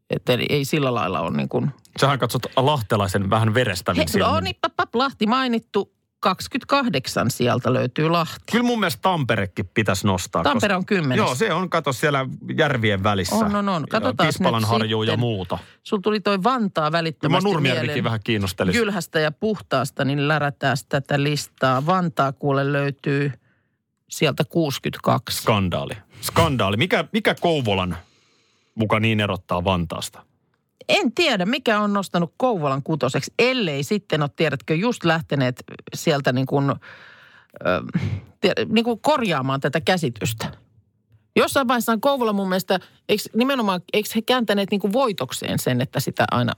Että 0.09 0.33
ei 0.49 0.65
sillä 0.65 0.93
lailla 0.93 1.19
ole 1.19 1.37
niin 1.37 1.49
kuin... 1.49 1.71
Sähän 2.01 2.19
katsot 2.19 2.45
lahtelaisen 2.57 3.29
vähän 3.29 3.53
verestävin 3.53 4.01
He, 4.01 4.07
silmin. 4.07 4.33
no 4.33 4.39
niin, 4.39 4.55
pap, 4.61 4.73
pap, 4.77 4.95
Lahti 4.95 5.27
mainittu. 5.27 5.92
28 6.23 7.31
sieltä 7.31 7.73
löytyy 7.73 8.09
Lahti. 8.09 8.43
Kyllä 8.51 8.63
mun 8.63 8.79
mielestä 8.79 9.01
Tamperekin 9.01 9.69
pitäisi 9.73 10.07
nostaa. 10.07 10.43
Tampere 10.43 10.75
on 10.75 10.85
kymmenes. 10.85 11.17
Joo, 11.17 11.35
se 11.35 11.53
on, 11.53 11.69
kato 11.69 11.93
siellä 11.93 12.25
järvien 12.57 13.03
välissä. 13.03 13.35
On, 13.35 13.55
on, 13.55 13.69
on. 13.69 13.85
Katsotaan 13.89 14.27
Pispalan 14.27 14.61
nyt 14.61 14.69
harjuu 14.69 15.03
ja 15.03 15.17
muuta. 15.17 15.57
Sulla 15.83 16.01
tuli 16.01 16.19
toi 16.19 16.43
Vantaa 16.43 16.83
mä 16.83 16.91
välittömästi 16.91 17.49
Nurmijärvikin 17.49 17.87
mieleen. 17.87 18.03
vähän 18.03 18.19
kiinnostelisi. 18.23 18.77
Jylhästä 18.77 19.19
ja 19.19 19.31
puhtaasta, 19.31 20.05
niin 20.05 20.27
lärätään 20.27 20.77
tätä 20.89 21.23
listaa. 21.23 21.85
Vantaa 21.85 22.31
kuule 22.31 22.71
löytyy 22.71 23.31
sieltä 24.09 24.43
62. 24.43 25.41
Skandaali. 25.41 25.93
Skandaali. 26.21 26.77
Mikä, 26.77 27.05
mikä 27.11 27.35
Kouvolan 27.41 27.97
muka 28.75 28.99
niin 28.99 29.19
erottaa 29.19 29.63
Vantaasta? 29.63 30.32
En 30.89 31.13
tiedä, 31.13 31.45
mikä 31.45 31.79
on 31.79 31.93
nostanut 31.93 32.33
Kouvolan 32.37 32.83
kutoseksi, 32.83 33.33
ellei 33.39 33.83
sitten 33.83 34.21
ole, 34.21 34.29
tiedätkö, 34.35 34.75
just 34.75 35.05
lähteneet 35.05 35.63
sieltä 35.93 36.31
niin 36.31 36.45
kuin, 36.45 36.73
tie- 38.41 38.65
niin 38.69 38.85
kuin 38.85 38.99
korjaamaan 38.99 39.59
tätä 39.59 39.81
käsitystä. 39.81 40.51
Jossain 41.35 41.67
vaiheessa 41.67 41.91
on 41.91 42.01
Kouvola 42.01 42.33
mun 42.33 42.49
mielestä, 42.49 42.79
eikö, 43.09 43.23
nimenomaan, 43.35 43.81
eikö 43.93 44.09
he 44.15 44.21
kääntäneet 44.21 44.71
niin 44.71 44.81
kuin 44.81 44.93
voitokseen 44.93 45.59
sen, 45.59 45.81
että 45.81 45.99
sitä 45.99 46.25
aina 46.31 46.53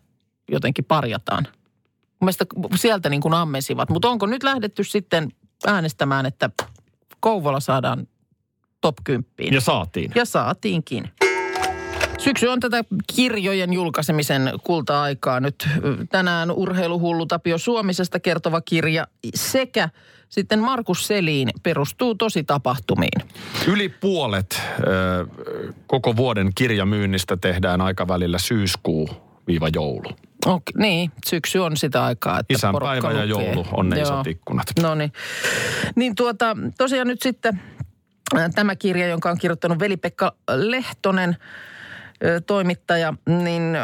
jotenkin 0.51 0.85
parjataan? 0.85 1.47
Mun 1.93 2.17
mielestä 2.21 2.45
sieltä 2.75 3.09
niin 3.09 3.21
kuin 3.21 3.33
ammesivat. 3.33 3.89
Mutta 3.89 4.09
onko 4.09 4.25
nyt 4.25 4.43
lähdetty 4.43 4.83
sitten 4.83 5.29
äänestämään, 5.67 6.25
että 6.25 6.49
Kouvola 7.19 7.59
saadaan 7.59 8.07
top 8.81 8.95
10? 9.03 9.53
Ja 9.53 9.61
saatiin. 9.61 10.11
Ja 10.15 10.25
saatiinkin. 10.25 11.09
Syksy 12.25 12.47
on 12.47 12.59
tätä 12.59 12.83
kirjojen 13.15 13.73
julkaisemisen 13.73 14.51
kulta-aikaa 14.63 15.39
nyt. 15.39 15.67
Tänään 16.09 16.51
urheiluhullu 16.51 17.25
Tapio 17.25 17.57
Suomisesta 17.57 18.19
kertova 18.19 18.61
kirja 18.61 19.07
sekä 19.35 19.89
sitten 20.29 20.59
Markus 20.59 21.07
Seliin 21.07 21.49
perustuu 21.63 22.15
tosi 22.15 22.43
tapahtumiin. 22.43 23.21
Yli 23.67 23.89
puolet 23.89 24.61
ö, 24.79 25.25
koko 25.87 26.15
vuoden 26.15 26.51
kirjamyynnistä 26.55 27.37
tehdään 27.37 27.81
aikavälillä 27.81 28.37
syyskuu-joulu. 28.37 30.09
Ok, 30.45 30.63
niin, 30.77 31.11
syksy 31.27 31.59
on 31.59 31.77
sitä 31.77 32.03
aikaa, 32.03 32.39
että 32.39 32.53
Isänpäivä 32.53 33.01
porukka 33.01 33.21
ja 33.21 33.27
lukee. 33.35 33.45
joulu 33.53 33.67
on 33.71 33.89
ne 33.89 33.95
Joo. 33.99 34.03
isot 34.03 34.27
ikkunat. 34.27 34.67
No 34.81 34.95
niin. 34.95 35.13
Niin 35.95 36.15
tuota, 36.15 36.57
tosiaan 36.77 37.07
nyt 37.07 37.21
sitten 37.21 37.61
tämä 38.55 38.75
kirja, 38.75 39.07
jonka 39.07 39.29
on 39.29 39.37
kirjoittanut 39.37 39.79
Veli-Pekka 39.79 40.35
Lehtonen, 40.55 41.37
toimittaja, 42.47 43.13
niin 43.43 43.77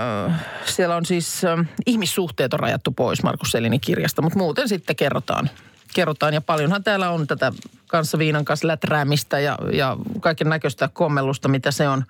siellä 0.65 0.95
on 0.95 1.05
siis 1.05 1.41
ihmissuhteet 1.85 2.53
on 2.53 2.59
rajattu 2.59 2.91
pois 2.91 3.23
Markus 3.23 3.51
Selinin 3.51 3.81
kirjasta, 3.81 4.21
mutta 4.21 4.39
muuten 4.39 4.69
sitten 4.69 4.95
kerrotaan. 4.95 5.49
Kerrotaan 5.93 6.33
ja 6.33 6.41
paljonhan 6.41 6.83
täällä 6.83 7.09
on 7.09 7.27
tätä 7.27 7.51
kanssa 7.87 8.17
viinan 8.17 8.45
kanssa 8.45 8.67
läträämistä 8.67 9.39
ja, 9.39 9.57
ja 9.73 9.97
kaiken 10.19 10.49
näköistä 10.49 10.89
kommellusta, 10.93 11.47
mitä 11.47 11.71
se 11.71 11.87
on, 11.89 12.03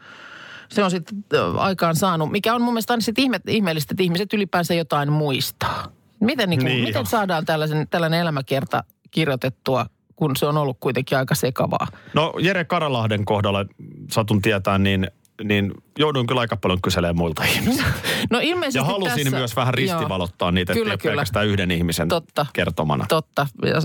se 0.70 0.84
on 0.84 0.92
sitten 0.92 1.16
aikaan 1.58 1.96
saanut. 1.96 2.32
Mikä 2.32 2.56
on 2.56 2.62
mun 2.62 2.74
mielestä 2.74 2.94
aina 2.94 3.04
ihme, 3.18 3.40
ihmeellistä, 3.48 3.94
että 3.94 4.04
ihmiset 4.04 4.34
ylipäänsä 4.34 4.74
jotain 4.74 5.12
muistaa. 5.12 5.88
Miten, 6.20 6.50
niin 6.50 6.60
kuin, 6.60 6.68
Niin 6.68 6.84
miten 6.84 7.00
jo. 7.00 7.06
saadaan 7.06 7.46
tällaisen, 7.46 7.88
tällainen 7.90 8.20
elämäkerta 8.20 8.84
kirjoitettua, 9.12 9.86
kun 10.16 10.36
se 10.36 10.46
on 10.46 10.58
ollut 10.58 10.78
kuitenkin 10.80 11.18
aika 11.18 11.36
sekavaa? 11.36 11.88
No 12.14 12.34
Jere 12.40 12.66
Karalahden 12.66 13.26
kohdalla 13.26 13.66
satun 14.12 14.42
tietää, 14.42 14.78
niin, 14.78 15.12
niin 15.44 15.72
jouduin 16.00 16.28
kyllä 16.28 16.42
aika 16.42 16.58
paljon 16.58 16.82
kyselemään 16.82 17.16
muilta 17.16 17.44
ihmisiltä. 17.44 17.90
No 18.30 18.40
ilmeisesti 18.42 18.78
Ja 18.78 18.84
halusin 18.84 19.24
tässä, 19.24 19.38
myös 19.38 19.56
vähän 19.56 19.74
ristivalottaa 19.74 20.52
niitä, 20.52 20.74
Kyllä, 20.74 20.98
kyllä. 20.98 21.12
pelkästään 21.12 21.48
yhden 21.48 21.72
ihmisen 21.72 22.08
Totta. 22.08 22.46
kertomana. 22.54 23.06
Totta. 23.10 23.48
Ja, 23.66 23.76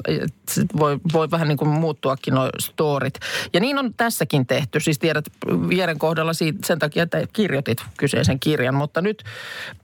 voi, 0.79 0.99
voi 1.13 1.31
vähän 1.31 1.49
niin 1.49 1.59
kuin 1.59 1.69
muuttuakin 1.69 2.35
nuo 2.35 2.51
storit. 2.61 3.15
Ja 3.53 3.61
niin 3.61 3.79
on 3.79 3.95
tässäkin 3.95 4.47
tehty. 4.47 4.81
Siis 4.81 4.99
tiedät 4.99 5.25
Jeren 5.77 5.99
kohdalla 5.99 6.33
siitä, 6.33 6.59
sen 6.67 6.79
takia, 6.79 7.03
että 7.03 7.27
kirjoitit 7.33 7.79
kyseisen 7.97 8.41
kirjan. 8.41 8.75
Mutta 8.75 9.01
nyt 9.01 9.25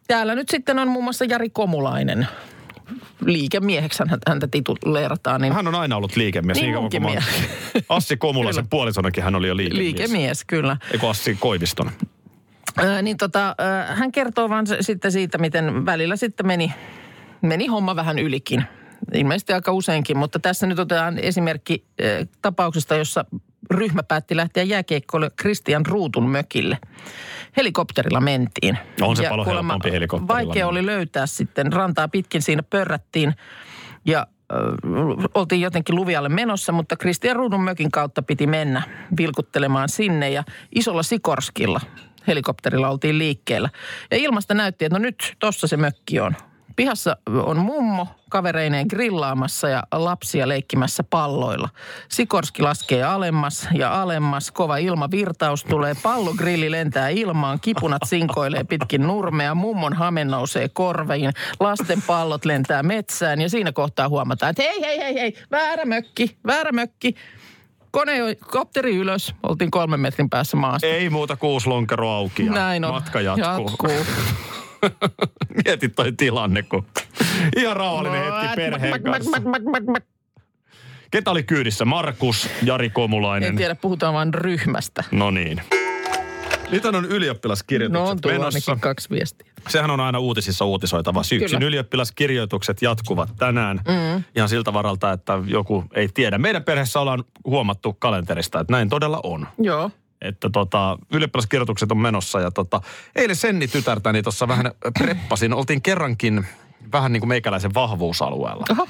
täällä 0.09 0.35
nyt 0.35 0.49
sitten 0.49 0.79
on 0.79 0.88
muun 0.88 1.05
muassa 1.05 1.25
Jari 1.25 1.50
Komulainen. 1.50 2.29
Liikemieheksi 3.25 4.03
hän- 4.09 4.19
häntä 4.29 4.49
tituleerataan. 4.51 5.41
Niin 5.41 5.53
Hän 5.53 5.67
on 5.69 5.75
aina 5.75 5.97
ollut 5.97 6.17
liikemies. 6.17 6.61
Niin 6.61 6.75
oon- 6.77 6.83
munkin 6.83 7.03
Assi 7.89 8.17
Komulaisen 8.17 8.69
puolisonakin 8.69 9.25
hän 9.25 9.35
oli 9.35 9.49
jo 9.49 9.57
liikemies. 9.57 9.79
liikemies, 9.85 10.45
kyllä. 10.47 10.77
Eikö 10.93 11.09
Assi 11.09 11.35
Koiviston? 11.41 11.91
Ää, 12.77 13.03
niin 13.03 13.17
tota, 13.17 13.55
ää, 13.59 13.95
hän 13.95 14.12
kertoo 14.12 14.49
vaan 14.49 14.67
se- 14.67 14.77
sitten 14.81 15.12
siitä, 15.12 15.39
miten 15.39 15.87
välillä 15.87 16.17
sitten 16.17 16.47
meni, 16.47 16.73
meni 17.43 17.67
homma 17.67 17.97
vähän 17.97 18.19
ylikin. 18.19 18.65
Ilmeisesti 19.15 19.53
aika 19.53 19.73
useinkin, 19.73 20.17
mutta 20.17 20.39
tässä 20.39 20.67
nyt 20.67 20.79
otetaan 20.79 21.19
esimerkki 21.19 21.85
ää, 22.03 22.09
tapauksesta, 22.43 22.95
jossa 22.95 23.25
ryhmä 23.71 24.03
päätti 24.03 24.37
lähteä 24.37 24.62
jääkeikkoille 24.62 25.31
Christian 25.41 25.87
Ruutun 25.87 26.31
mökille. 26.31 26.79
Helikopterilla 27.56 28.21
mentiin. 28.21 28.78
No 29.00 29.09
on 29.09 29.16
se 29.16 29.23
Ja 29.23 29.30
paljon 29.30 29.47
helpompi 29.47 29.92
helikopterilla 29.92 30.35
Vaikea 30.35 30.68
oli 30.68 30.87
löytää 30.87 31.26
sitten, 31.26 31.73
rantaa 31.73 32.09
pitkin 32.09 32.42
siinä 32.42 32.62
pörrättiin 32.62 33.35
ja 34.04 34.26
ö, 34.52 34.56
oltiin 35.35 35.61
jotenkin 35.61 35.94
luvialle 35.94 36.28
menossa, 36.28 36.73
mutta 36.73 36.97
Kristian 36.97 37.37
Ruudun 37.37 37.64
mökin 37.64 37.90
kautta 37.90 38.23
piti 38.23 38.47
mennä 38.47 38.82
vilkuttelemaan 39.16 39.88
sinne 39.88 40.30
ja 40.30 40.44
isolla 40.75 41.02
Sikorskilla 41.02 41.80
helikopterilla 42.26 42.88
oltiin 42.88 43.18
liikkeellä. 43.18 43.68
Ja 44.11 44.16
ilmasta 44.16 44.54
näytti, 44.54 44.85
että 44.85 44.99
no 44.99 45.02
nyt 45.02 45.37
tossa 45.38 45.66
se 45.66 45.76
mökki 45.76 46.21
on. 46.21 46.37
Pihassa 46.76 47.17
on 47.45 47.59
mummo 47.59 48.07
kavereineen 48.31 48.87
grillaamassa 48.91 49.69
ja 49.69 49.83
lapsia 49.93 50.49
leikkimässä 50.49 51.05
palloilla. 51.05 51.69
Sikorski 52.09 52.62
laskee 52.62 53.02
alemmas 53.05 53.69
ja 53.75 54.02
alemmas. 54.02 54.50
Kova 54.50 54.76
ilmavirtaus 54.76 55.64
tulee. 55.64 55.95
Pallogrilli 56.02 56.71
lentää 56.71 57.09
ilmaan. 57.09 57.61
Kipunat 57.61 58.02
sinkoilee 58.07 58.64
pitkin 58.64 59.02
nurmea. 59.02 59.55
Mummon 59.55 59.93
hame 59.93 60.25
nousee 60.25 60.69
korveihin. 60.69 61.33
Lasten 61.61 62.02
pallot 62.07 62.45
lentää 62.45 62.83
metsään 62.83 63.41
ja 63.41 63.49
siinä 63.49 63.73
kohtaa 63.73 64.09
huomataan, 64.09 64.50
että 64.50 64.62
hei, 64.62 64.81
hei, 64.81 64.99
hei, 64.99 65.14
hei, 65.14 65.35
väärä 65.50 65.85
mökki, 65.85 66.37
väärä 66.47 66.73
mökki. 66.73 67.14
Kone, 67.91 68.19
kopteri 68.50 68.97
ylös. 68.97 69.35
Oltiin 69.43 69.71
kolmen 69.71 70.00
metrin 70.00 70.31
päässä 70.31 70.57
maasta. 70.57 70.87
Ei 70.87 71.11
muuta 71.11 71.37
kuusi 71.37 71.69
lonkero 71.69 72.11
auki 72.11 72.47
ja 72.47 72.52
Näin 72.52 72.85
on. 72.85 72.95
matka 72.95 73.21
jatkuu. 73.21 73.69
jatkuu. 73.71 73.91
Mieti 75.65 75.89
toi 75.89 76.12
tilanne, 76.12 76.62
kun 76.62 76.87
ihan 77.57 77.77
rauhallinen 77.77 78.23
hetki 78.25 78.57
perheen 78.57 79.03
kanssa. 79.03 79.43
Ketä 81.11 81.31
oli 81.31 81.43
kyydissä? 81.43 81.85
Markus, 81.85 82.49
Jari 82.62 82.91
Komulainen. 82.91 83.49
En 83.49 83.57
tiedä, 83.57 83.75
puhutaan 83.75 84.15
vain 84.15 84.35
ryhmästä. 84.35 85.05
No 85.11 85.31
niin. 85.31 85.62
Nyt 86.71 86.85
on 86.85 86.95
No 86.95 87.01
ylioppilaskirjoitukset 87.01 88.11
on 88.11 88.21
tuolla 88.21 88.39
menossa. 88.39 88.77
kaksi 88.81 89.11
viestiä. 89.11 89.53
Sehän 89.69 89.91
on 89.91 90.01
aina 90.01 90.19
uutisissa 90.19 90.65
uutisoitava. 90.65 91.23
Syksyn 91.23 91.51
Kyllä. 91.59 91.67
ylioppilaskirjoitukset 91.69 92.83
jatkuvat 92.83 93.29
tänään. 93.39 93.81
Mm. 93.89 94.25
Ihan 94.37 94.49
siltä 94.49 94.73
varalta, 94.73 95.12
että 95.12 95.39
joku 95.47 95.85
ei 95.95 96.09
tiedä. 96.15 96.39
Meidän 96.39 96.65
perheessä 96.65 97.01
ollaan 97.01 97.25
huomattu 97.47 97.93
kalenterista, 97.93 98.61
että 98.61 98.73
näin 98.73 98.89
todella 98.89 99.21
on. 99.23 99.47
Joo. 99.59 99.91
Että 100.23 100.50
tota, 100.50 100.99
ylioppilaskirjoitukset 101.12 101.91
on 101.91 101.99
menossa 101.99 102.41
ja 102.41 102.50
tota, 102.50 102.81
eilen 103.17 103.37
Senni 103.37 103.69
tytärtäni 103.69 104.23
tuossa 104.23 104.49
vähän 104.49 104.71
preppasin. 104.99 105.55
Oltiin 105.55 105.83
kerrankin 105.83 106.47
vähän 106.93 107.12
niin 107.12 107.21
kuin 107.21 107.29
meikäläisen 107.29 107.75
vahvuusalueella. 107.75 108.64
Oho. 108.71 108.88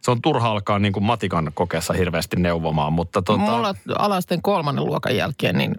Se 0.00 0.10
on 0.10 0.22
turha 0.22 0.50
alkaa 0.50 0.78
niin 0.78 0.92
kuin 0.92 1.04
matikan 1.04 1.50
kokeessa 1.54 1.94
hirveästi 1.94 2.36
neuvomaan, 2.36 2.92
mutta 2.92 3.22
tota, 3.22 3.38
Mulla 3.40 3.74
alasten 3.98 4.42
kolmannen 4.42 4.84
luokan 4.84 5.16
jälkeen, 5.16 5.58
niin 5.58 5.74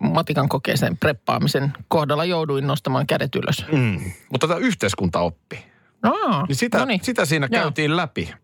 matikan 0.00 0.48
kokeeseen 0.48 0.96
preppaamisen 0.96 1.72
kohdalla 1.88 2.24
jouduin 2.24 2.66
nostamaan 2.66 3.06
kädet 3.06 3.34
ylös. 3.34 3.64
mm, 3.72 4.00
mutta 4.32 4.48
tämä 4.48 4.60
yhteiskuntaoppi. 4.60 5.64
Aa, 6.02 6.46
Niin 6.46 6.56
sitä, 6.56 6.78
noniin. 6.78 7.00
sitä 7.02 7.24
siinä 7.24 7.48
Joo. 7.50 7.62
käytiin 7.62 7.96
läpi. 7.96 8.34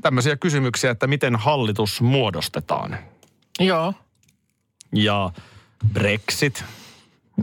Tämmöisiä 0.00 0.36
kysymyksiä, 0.36 0.90
että 0.90 1.06
miten 1.06 1.36
hallitus 1.36 2.00
muodostetaan. 2.00 2.96
Joo. 3.60 3.94
Ja 4.94 5.30
Brexit. 5.92 6.64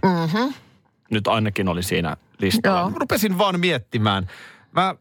Mhm. 0.03 0.53
Nyt 1.11 1.27
ainakin 1.27 1.67
oli 1.67 1.83
siinä 1.83 2.17
listalla. 2.39 2.79
Joo. 2.79 2.91
Rupesin 2.95 3.37
vaan 3.37 3.59
miettimään. 3.59 4.27
Mä 4.71 4.95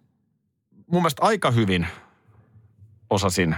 mun 0.87 1.03
mielestä 1.03 1.23
aika 1.23 1.51
hyvin 1.51 1.87
osasin, 3.11 3.57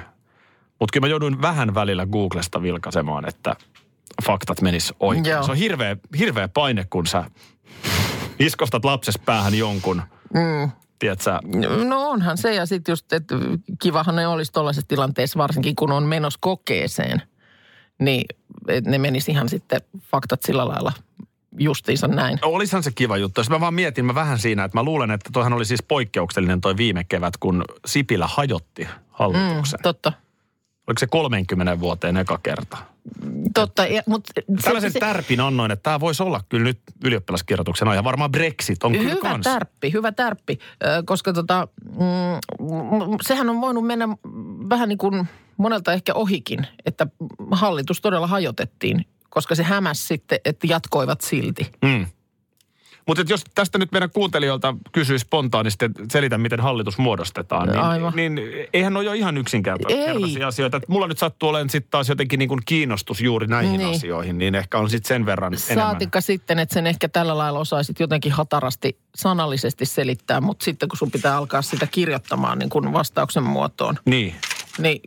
mutta 0.81 0.93
kyllä 0.93 1.05
mä 1.05 1.11
jouduin 1.11 1.43
vähän 1.43 1.75
välillä 1.75 2.07
Googlesta 2.07 2.63
vilkaisemaan, 2.63 3.29
että 3.29 3.57
faktat 4.25 4.61
menis 4.61 4.95
oikein. 5.01 5.25
Joo. 5.27 5.43
Se 5.43 5.51
on 5.51 5.57
hirveä, 5.57 5.97
hirveä 6.19 6.49
paine, 6.49 6.87
kun 6.91 7.07
sä 7.07 7.25
iskostat 8.39 8.85
lapses 8.85 9.19
päähän 9.25 9.55
jonkun, 9.55 10.03
Mm. 10.35 10.71
tiedätkö, 10.99 11.39
No 11.89 12.11
onhan 12.11 12.39
se 12.39 12.55
ja 12.55 12.67
sitten 12.67 12.93
just, 12.93 13.13
että 13.13 13.35
kivahan 13.83 14.17
ne 14.17 14.27
olisi 14.27 14.53
tuollaisessa 14.53 14.89
tilanteessa, 14.89 15.39
varsinkin 15.39 15.77
kun 15.77 15.93
on 15.93 16.03
menossa 16.03 16.39
kokeeseen, 16.43 17.23
niin 18.01 18.25
ne 18.87 18.99
menisi 18.99 19.31
ihan 19.31 19.49
sitten 19.49 19.81
faktat 20.11 20.43
sillä 20.43 20.69
lailla 20.69 20.93
justiinsa 21.59 22.09
näin. 22.09 22.39
No, 22.43 22.49
Olisihan 22.49 22.83
se 22.83 22.91
kiva 22.95 23.17
juttu. 23.17 23.41
Jos 23.41 23.51
mä 23.51 23.61
vaan 23.61 23.75
mietin 23.75 24.05
mä 24.05 24.15
vähän 24.15 24.39
siinä, 24.39 24.65
että 24.65 24.79
mä 24.79 24.83
luulen, 24.83 25.11
että 25.11 25.31
toihan 25.33 25.53
oli 25.53 25.65
siis 25.65 25.83
poikkeuksellinen 25.83 26.61
toi 26.61 26.77
viime 26.77 27.05
kevät, 27.05 27.37
kun 27.37 27.65
Sipilä 27.87 28.27
hajotti 28.27 28.89
hallituksen. 29.11 29.79
Mm, 29.81 29.83
Totta. 29.83 30.13
Oliko 30.87 30.99
se 30.99 31.07
30 31.07 31.81
vuoteen 31.81 32.17
eka 32.17 32.39
kerta? 32.43 32.77
Totta, 33.55 33.87
ja, 33.87 34.03
mutta 34.07 34.33
Tällaisen 34.65 34.93
tärpin 34.93 35.41
annoin, 35.41 35.71
että 35.71 35.83
tämä 35.83 36.01
voisi 36.01 36.23
olla 36.23 36.41
kyllä 36.49 36.65
nyt 36.65 36.79
ylioppilaskirjoituksena 37.05 37.95
ja 37.95 38.05
varmaan 38.05 38.33
Brexit 38.33 38.85
on 38.85 38.93
kyllä 38.93 39.11
Hyvä 39.11 39.21
kans. 39.21 39.45
tärppi, 39.45 39.93
hyvä 39.93 40.13
tärppi, 40.13 40.59
koska 41.05 41.33
tota, 41.33 41.69
mm, 41.85 43.17
sehän 43.23 43.51
on 43.51 43.61
voinut 43.61 43.87
mennä 43.87 44.09
vähän 44.69 44.89
niin 44.89 44.99
kuin 44.99 45.29
monelta 45.57 45.93
ehkä 45.93 46.15
ohikin, 46.15 46.67
että 46.87 47.07
hallitus 47.51 48.01
todella 48.01 48.27
hajotettiin, 48.27 49.07
koska 49.31 49.55
se 49.55 49.63
hämäs 49.63 50.09
sitten, 50.09 50.39
että 50.45 50.67
jatkoivat 50.67 51.21
silti. 51.21 51.73
Mm. 51.83 52.07
Mutta 53.07 53.25
jos 53.29 53.45
tästä 53.55 53.79
nyt 53.79 53.93
meidän 53.93 54.11
kuuntelijoilta 54.11 54.75
kysyy 54.93 55.19
spontaanisti, 55.19 55.85
että 55.85 56.03
selitä, 56.13 56.39
miten 56.39 56.61
hallitus 56.61 56.99
muodostetaan, 56.99 57.69
niin, 57.69 57.79
Aivan. 57.81 58.13
niin 58.17 58.41
eihän 58.73 58.97
ole 58.97 59.05
jo 59.05 59.13
ihan 59.13 59.39
yksinkertaisia 59.39 60.47
asioita. 60.47 60.77
Et 60.77 60.89
mulla 60.89 61.09
nyt 61.09 61.19
sattuu 61.19 61.49
olemaan 61.49 61.71
sitten 61.71 61.91
taas 61.91 62.09
jotenkin 62.09 62.39
niin 62.39 62.49
kuin 62.49 62.61
kiinnostus 62.67 63.21
juuri 63.21 63.47
näihin 63.47 63.79
Niin. 63.79 63.91
asioihin, 63.91 64.39
niin 64.39 64.55
ehkä 64.55 64.79
on 64.79 64.91
sitten 64.91 65.09
sen 65.09 65.27
verran 65.27 65.53
enemmän. 65.55 65.91
Saatikka 65.91 66.21
sitten, 66.21 66.59
että 66.59 66.75
sen 66.75 66.87
ehkä 66.87 67.09
tällä 67.09 67.39
lailla 67.39 67.59
osaisit 67.59 68.01
jotenkin 68.01 68.33
hatarasti 68.33 68.99
sanallisesti 69.15 69.87
selittää, 69.87 70.41
mutta 70.41 70.65
sitten 70.65 70.89
kun 70.89 70.99
sun 70.99 71.11
pitää 71.11 71.37
alkaa 71.37 71.63
sitä 71.63 71.87
kirjoittamaan 71.87 72.59
niin 72.59 72.71
kuin 72.71 72.93
vastauksen 72.93 73.43
muotoon, 73.43 73.99
Niin. 74.05 74.35
niin 74.79 75.01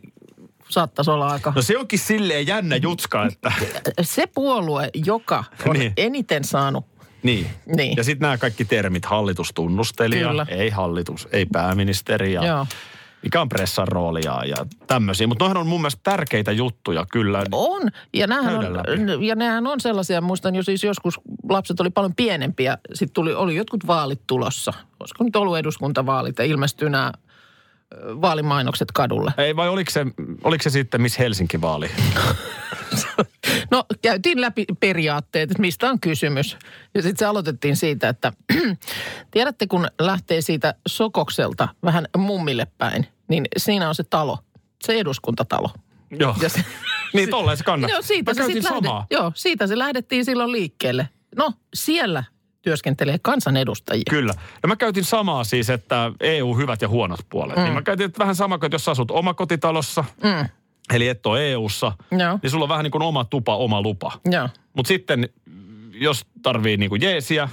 saattaisi 0.68 1.10
olla 1.10 1.28
aika... 1.28 1.52
No 1.56 1.62
se 1.62 1.78
onkin 1.78 1.98
silleen 1.98 2.46
jännä 2.46 2.76
jutska, 2.76 3.26
että... 3.26 3.52
Se 4.02 4.26
puolue, 4.34 4.90
joka 5.04 5.44
on 5.66 5.76
Niin. 5.78 5.92
eniten 5.96 6.44
saanut 6.44 6.84
Niin. 7.22 7.46
Niin. 7.76 7.96
Ja 7.96 8.04
sitten 8.04 8.26
nämä 8.26 8.38
kaikki 8.38 8.64
termit, 8.64 9.04
hallitustunnustelija, 9.04 10.28
Kyllä. 10.28 10.46
ei 10.48 10.70
hallitus, 10.70 11.28
ei 11.32 11.46
pääministeri 11.52 12.32
ja 12.32 12.46
Joo. 12.46 12.66
mikä 13.22 13.40
on 13.40 13.48
pressan 13.48 13.88
rooli 13.88 14.20
ja, 14.24 14.42
ja 14.44 14.56
tämmöisiä. 14.86 15.26
Mutta 15.26 15.44
noihän 15.44 15.56
on 15.56 15.66
mun 15.66 15.80
mielestä 15.80 16.00
tärkeitä 16.02 16.52
juttuja 16.52 17.06
kyllä. 17.12 17.42
On. 17.52 17.82
Ja 18.14 18.26
nämähän 18.26 18.58
on, 18.58 18.76
läpi. 18.76 19.26
ja 19.26 19.34
nehän 19.34 19.66
on 19.66 19.80
sellaisia, 19.80 20.20
muistan 20.20 20.54
jo 20.54 20.62
siis 20.62 20.84
joskus 20.84 21.20
lapset 21.48 21.80
oli 21.80 21.90
paljon 21.90 22.14
pienempiä. 22.14 22.78
Sitten 22.94 23.14
tuli, 23.14 23.34
oli 23.34 23.56
jotkut 23.56 23.86
vaalit 23.86 24.20
tulossa. 24.26 24.72
Olisiko 25.00 25.24
nyt 25.24 25.36
ollut 25.36 25.58
eduskuntavaalit 25.58 26.38
ja 26.38 26.44
ilmestyy 26.44 26.90
nämä 26.90 27.12
vaalimainokset 27.94 28.92
kadulle. 28.92 29.32
Ei 29.38 29.56
vai 29.56 29.68
oliko 29.68 29.90
se, 29.90 30.06
oliko 30.44 30.62
se 30.62 30.70
sitten 30.70 31.02
Miss 31.02 31.18
Helsinki-vaali? 31.18 31.90
No 33.70 33.84
käytiin 34.02 34.40
läpi 34.40 34.64
periaatteet, 34.80 35.50
että 35.50 35.60
mistä 35.60 35.90
on 35.90 36.00
kysymys. 36.00 36.56
Ja 36.94 37.02
sitten 37.02 37.18
se 37.18 37.24
aloitettiin 37.24 37.76
siitä, 37.76 38.08
että 38.08 38.32
tiedätte 39.30 39.66
kun 39.66 39.88
lähtee 40.00 40.40
siitä 40.40 40.74
Sokokselta 40.88 41.68
vähän 41.84 42.06
mummille 42.16 42.66
päin, 42.78 43.06
niin 43.28 43.46
siinä 43.56 43.88
on 43.88 43.94
se 43.94 44.04
talo, 44.04 44.38
se 44.84 44.92
eduskuntatalo. 44.92 45.70
Joo. 46.10 46.34
Ja 46.42 46.48
se, 46.48 46.64
niin 47.14 47.30
tolleen 47.30 47.56
se 47.56 47.64
kannattaa. 47.64 47.96
Joo, 47.96 48.02
siitä 48.02 48.34
Mä 48.34 48.46
se 48.46 48.52
sit 48.52 48.64
joo, 49.10 49.32
siitä 49.34 49.66
se 49.66 49.78
lähdettiin 49.78 50.24
silloin 50.24 50.52
liikkeelle. 50.52 51.08
No, 51.36 51.52
siellä 51.74 52.24
työskentelee 52.66 53.18
kansanedustajia. 53.22 54.02
Kyllä. 54.10 54.34
Ja 54.62 54.68
mä 54.68 54.76
käytin 54.76 55.04
samaa 55.04 55.44
siis, 55.44 55.70
että 55.70 56.12
EU 56.20 56.54
hyvät 56.56 56.82
ja 56.82 56.88
huonot 56.88 57.20
puolet. 57.28 57.56
Mm. 57.56 57.62
Niin 57.62 57.74
mä 57.74 57.82
käytin 57.82 58.06
että 58.06 58.18
vähän 58.18 58.34
sama 58.34 58.58
kuin, 58.58 58.66
että 58.66 58.74
jos 58.74 58.88
asut 58.88 59.10
omakotitalossa, 59.10 60.04
Mm, 60.22 60.48
eli 60.94 61.08
et 61.08 61.26
ole 61.26 61.52
EU-ssa, 61.52 61.92
joo, 62.10 62.38
niin 62.42 62.50
sulla 62.50 62.64
on 62.64 62.68
vähän 62.68 62.84
niin 62.84 62.90
kuin 62.90 63.02
oma 63.02 63.24
tupa, 63.24 63.56
oma 63.56 63.82
lupa. 63.82 64.12
Mutta 64.74 64.88
sitten, 64.88 65.28
jos 65.92 66.26
tarvii 66.42 66.76
niin 66.76 66.88
kuin 66.88 67.02
jeesiä, 67.02 67.48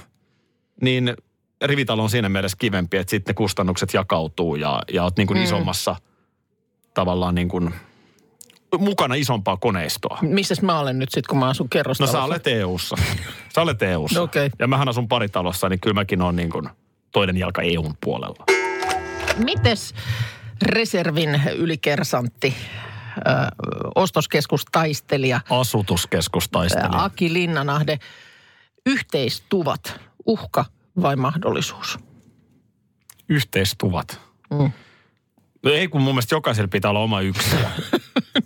niin 0.80 1.14
rivitalo 1.62 2.02
on 2.02 2.10
siinä 2.10 2.28
mielessä 2.28 2.56
kivempi, 2.60 2.96
että 2.96 3.10
sitten 3.10 3.32
ne 3.32 3.34
kustannukset 3.34 3.94
jakautuu 3.94 4.56
ja, 4.56 4.82
ja 4.92 5.02
oot 5.02 5.16
niin 5.16 5.26
kuin 5.26 5.38
mm. 5.38 5.44
isommassa 5.44 5.96
tavallaan 6.94 7.34
niin 7.34 7.48
kuin 7.48 7.74
mukana 8.78 9.14
isompaa 9.14 9.56
koneistoa. 9.56 10.18
Missäs 10.22 10.62
mä 10.62 10.78
olen 10.78 10.98
nyt 10.98 11.08
sitten, 11.10 11.28
kun 11.30 11.38
mä 11.38 11.48
asun 11.48 11.64
No 11.64 11.68
kerrostalossa? 11.70 12.18
sä 12.18 12.24
olet 12.24 12.46
EU-ssa. 12.46 12.96
Sä 13.54 13.62
olet 13.62 13.82
EU-ssa. 13.82 14.22
Okei. 14.22 14.50
Ja 14.58 14.66
mähän 14.66 14.88
asun 14.88 15.08
paritalossa, 15.08 15.68
niin 15.68 15.80
kyllä 15.80 15.94
mäkin 15.94 16.22
on 16.22 16.36
niin 16.36 16.50
kuin 16.50 16.68
toinen 17.12 17.36
jalka 17.36 17.62
EUn 17.62 17.94
puolella. 18.04 18.44
Mites 19.44 19.94
reservin 20.62 21.42
ylikersantti, 21.56 22.54
ö, 23.16 23.20
ostoskeskustaistelija 23.94 25.40
Asutuskeskustaistelija. 25.50 27.04
Aki 27.04 27.32
Linnanahde, 27.32 27.98
yhteistuvat, 28.86 30.00
uhka 30.26 30.64
vai 31.02 31.16
mahdollisuus? 31.16 31.98
Yhteistuvat. 33.28 34.20
Mm. 34.50 34.72
No 35.62 35.70
ei, 35.70 35.88
kun 35.88 36.02
mun 36.02 36.14
mielestä 36.14 36.34
jokaisella 36.34 36.68
pitää 36.68 36.90
olla 36.90 37.00
oma 37.00 37.20
yksi. 37.20 37.56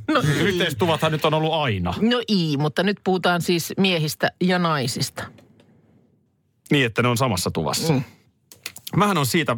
no, 0.15 0.21
Yhteistuvathan 0.41 1.13
nyt 1.13 1.25
on 1.25 1.35
ollut 1.35 1.53
aina. 1.53 1.95
No 2.01 2.23
ei, 2.29 2.57
mutta 2.59 2.83
nyt 2.83 2.97
puhutaan 3.05 3.43
siis 3.43 3.73
miehistä 3.77 4.31
ja 4.41 4.59
naisista. 4.59 5.25
Niin, 6.71 6.87
että 6.87 7.03
ne 7.03 7.09
on 7.09 7.17
samassa 7.17 7.51
tuvassa. 7.51 7.93
Mm. 7.93 8.03
Mähän 8.97 9.19
on 9.19 9.27
siitä, 9.27 9.57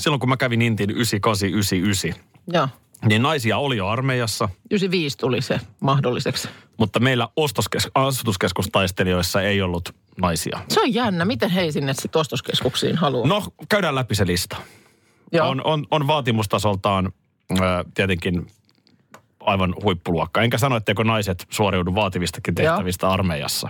silloin 0.00 0.20
kun 0.20 0.28
mä 0.28 0.36
kävin 0.36 0.62
Intin 0.62 0.90
98-99, 0.90 2.14
Joo, 2.52 2.68
niin 3.08 3.22
naisia 3.22 3.58
oli 3.58 3.76
jo 3.76 3.86
armeijassa, 3.88 4.48
95 4.70 5.18
tuli 5.18 5.42
se 5.42 5.60
mahdolliseksi. 5.80 6.48
mutta 6.78 7.00
meillä 7.00 7.28
ostoskes- 7.40 7.90
asutuskeskustaistelijoissa 7.94 9.42
ei 9.42 9.62
ollut 9.62 9.94
naisia. 10.20 10.58
Se 10.68 10.80
on 10.80 10.94
jännä. 10.94 11.24
Miten 11.24 11.50
he 11.50 11.72
sinne 11.72 11.94
sitten 11.94 12.20
ostoskeskuksiin 12.20 12.96
haluaa? 12.96 13.26
No, 13.28 13.44
käydään 13.68 13.94
läpi 13.94 14.14
se 14.14 14.26
lista. 14.26 14.56
Joo. 15.32 15.48
On, 15.48 15.64
on, 15.64 15.86
on 15.90 16.06
vaatimustasoltaan 16.06 17.12
ö, 17.50 17.54
tietenkin 17.94 18.46
aivan 19.40 19.74
huippuluokka. 19.82 20.42
Enkä 20.42 20.58
sano, 20.58 20.76
etteikö 20.76 21.04
naiset 21.04 21.46
suoriudu 21.50 21.94
vaativistakin 21.94 22.54
Joo. 22.58 22.72
tehtävistä 22.72 23.08
armeijassa. 23.10 23.68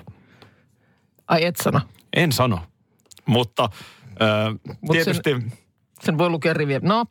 Ai 1.29 1.45
et 1.45 1.57
sano. 1.57 1.81
En 2.17 2.33
sano. 2.33 2.59
Mutta 3.27 3.69
ö, 4.23 4.27
Mut 4.81 4.93
tietysti, 4.93 5.37
Sen 6.01 6.19
voi 6.19 6.31
lukea 6.31 6.55
riviä. 6.55 6.81
No, 6.83 7.05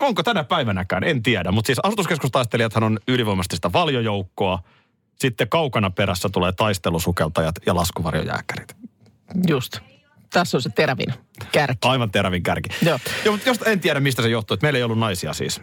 onko 0.00 0.22
tänä 0.22 0.44
päivänäkään, 0.44 1.04
en 1.04 1.22
tiedä. 1.22 1.52
Mutta 1.52 1.66
siis 1.66 1.78
asutuskeskustaistelijathan 1.82 2.82
on 2.82 2.98
ylivoimaisesti 3.08 3.56
sitä 3.56 3.72
valjojoukkoa. 3.72 4.62
Sitten 5.20 5.48
kaukana 5.48 5.90
perässä 5.90 6.28
tulee 6.28 6.52
taistelusukeltajat 6.52 7.54
ja 7.66 7.74
laskuvarjojääkärit. 7.74 8.76
just. 9.48 9.78
Tässä 10.32 10.56
on 10.56 10.62
se 10.62 10.70
terävin 10.70 11.14
kärki. 11.52 11.78
Aivan 11.88 12.10
terävin 12.10 12.42
kärki. 12.42 12.70
Joo. 12.82 12.98
Joo, 13.24 13.32
mutta 13.34 13.48
jos, 13.48 13.58
en 13.66 13.80
tiedä, 13.80 14.00
mistä 14.00 14.22
se 14.22 14.28
johtuu, 14.28 14.54
että 14.54 14.64
meillä 14.64 14.76
ei 14.76 14.82
ollut 14.82 14.98
naisia 14.98 15.32
siis. 15.32 15.60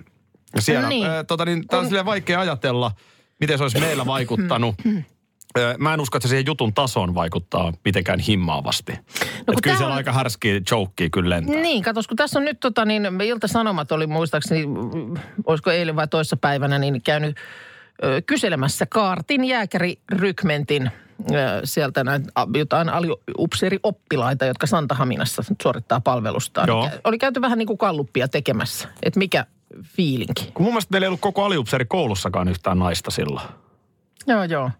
Ja 0.55 0.61
Siellä, 0.61 0.89
Niin. 0.89 1.05
äh, 1.05 1.25
tota, 1.27 1.45
niin, 1.45 1.67
tämä 1.67 1.79
on 1.79 1.85
silleen 1.85 2.05
vaikea 2.05 2.39
ajatella, 2.39 2.91
miten 3.39 3.57
se 3.57 3.63
olisi 3.63 3.79
meillä 3.79 4.05
vaikuttanut. 4.15 4.75
Mä 5.77 5.93
en 5.93 6.01
usko, 6.01 6.17
että 6.17 6.27
se 6.27 6.29
siihen 6.29 6.45
jutun 6.45 6.73
tasoon 6.73 7.15
vaikuttaa 7.15 7.73
mitenkään 7.85 8.19
himmaavasti. 8.19 8.91
No, 8.93 8.99
kun 9.45 9.55
kyllä 9.63 9.77
siellä 9.77 9.91
on- 9.91 9.97
aika 9.97 10.11
härskiä 10.13 10.61
jokea 10.71 11.09
kyllä 11.11 11.29
lentää. 11.29 11.55
Niin, 11.61 11.83
katos, 11.83 12.07
kun 12.07 12.17
tässä 12.17 12.39
on 12.39 12.45
nyt 12.45 12.59
tota, 12.59 12.85
niin 12.85 13.21
Ilta-Sanomat 13.23 13.91
oli 13.91 14.07
muistaakseni, 14.07 14.63
olisiko 15.45 15.71
eilen 15.71 15.95
vai 15.95 16.07
toissa 16.07 16.37
päivänä, 16.37 16.79
niin 16.79 17.01
käynyt 17.01 17.37
ö, 18.03 18.21
kyselemässä 18.25 18.85
Kaartin 18.85 19.43
jääkärirykmentin 19.45 20.91
sieltä 21.63 22.03
näitä 22.03 22.29
jotain 22.55 22.89
aliupseerioppilaita, 22.89 24.45
jotka 24.45 24.67
Santahaminassa 24.67 25.43
suorittaa 25.61 26.01
palvelustaan. 26.01 26.67
Joo. 26.67 26.89
Oli 27.03 27.17
käyty 27.17 27.41
vähän 27.41 27.57
niin 27.57 27.67
kuin 27.67 27.77
kalluppia 27.77 28.27
tekemässä, 28.27 28.87
että 29.03 29.17
mikä 29.19 29.45
fiilinki. 29.83 30.51
Kun 30.53 30.63
mun 30.63 30.73
mielestä 30.73 30.91
meillä 30.91 31.05
ei 31.05 31.07
ollut 31.07 31.21
koko 31.21 31.43
aliupseeri 31.43 31.85
koulussakaan 31.85 32.47
yhtään 32.47 32.79
naista 32.79 33.11
silloin. 33.11 33.47
Joo, 34.27 34.43
joo. 34.43 34.71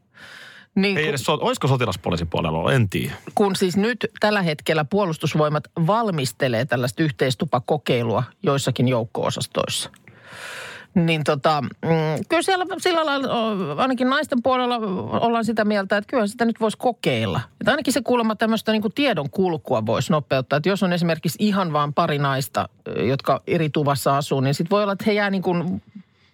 Niin, 0.76 0.98
Ei 0.98 1.04
kun, 1.04 1.10
edes, 1.10 1.30
olisiko 1.30 1.68
sotilaspoliisin 1.68 2.28
puolella 2.28 2.58
ollut, 2.58 2.72
en 2.74 2.90
tiedä. 2.90 3.14
kun 3.36 3.56
siis 3.56 3.78
nyt 3.78 4.06
tällä 4.20 4.42
hetkellä 4.42 4.86
puolustusvoimat 4.86 5.64
valmistelee 5.88 6.66
tällaista 6.66 7.04
yhteistupakokeilua 7.04 8.24
joissakin 8.44 8.88
joukko-osastoissa. 8.88 9.90
Niin 10.96 11.24
tota, 11.24 11.62
mm, 11.62 12.26
kyllä 12.30 12.42
siellä 12.42 12.66
sillä 12.78 13.06
lailla, 13.06 13.82
ainakin 13.82 14.10
naisten 14.10 14.44
puolella 14.44 14.76
ollaan 15.20 15.46
sitä 15.46 15.66
mieltä, 15.66 15.98
että 15.98 16.10
kyllä 16.10 16.28
sitä 16.28 16.46
nyt 16.46 16.60
voisi 16.60 16.78
kokeilla. 16.78 17.42
Että 17.62 17.72
ainakin 17.72 17.94
se 17.94 18.02
kuulemma 18.02 18.36
tämmöistä 18.36 18.72
niin 18.72 18.84
tiedon 18.96 19.30
kulkua 19.30 19.86
voisi 19.86 20.12
nopeuttaa. 20.12 20.58
Että 20.58 20.70
jos 20.70 20.84
on 20.84 20.94
esimerkiksi 20.94 21.38
ihan 21.42 21.74
vaan 21.74 21.94
pari 21.94 22.18
naista, 22.18 22.70
jotka 23.08 23.42
eri 23.48 23.70
tuvassa 23.70 24.18
asuu, 24.18 24.40
niin 24.42 24.54
sitten 24.54 24.70
voi 24.70 24.84
olla, 24.84 24.94
että 24.94 25.06
he 25.08 25.14
jää 25.14 25.30
niin 25.30 25.42
kuin 25.42 25.82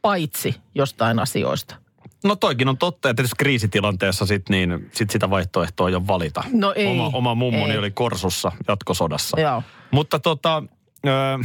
paitsi 0.02 0.56
jostain 0.76 1.20
asioista. 1.20 1.76
No 2.24 2.36
toikin 2.36 2.68
on 2.68 2.78
totta, 2.78 3.10
että 3.10 3.22
tietysti 3.22 3.36
kriisitilanteessa 3.38 4.26
sit, 4.26 4.50
niin, 4.50 4.90
sit 4.92 5.10
sitä 5.10 5.30
vaihtoehtoa 5.30 5.90
ei 5.90 5.96
ole 5.96 6.08
valita. 6.08 6.44
No 6.54 6.74
ei, 6.76 6.88
Oma, 6.88 7.12
oma 7.14 7.36
mummoni 7.36 7.72
ei. 7.72 7.78
oli 7.78 7.92
Korsussa 7.92 8.52
jatkosodassa. 8.68 9.40
Joo. 9.40 9.64
Mutta 9.92 10.20
tota, 10.20 10.64
Ja, 11.04 11.40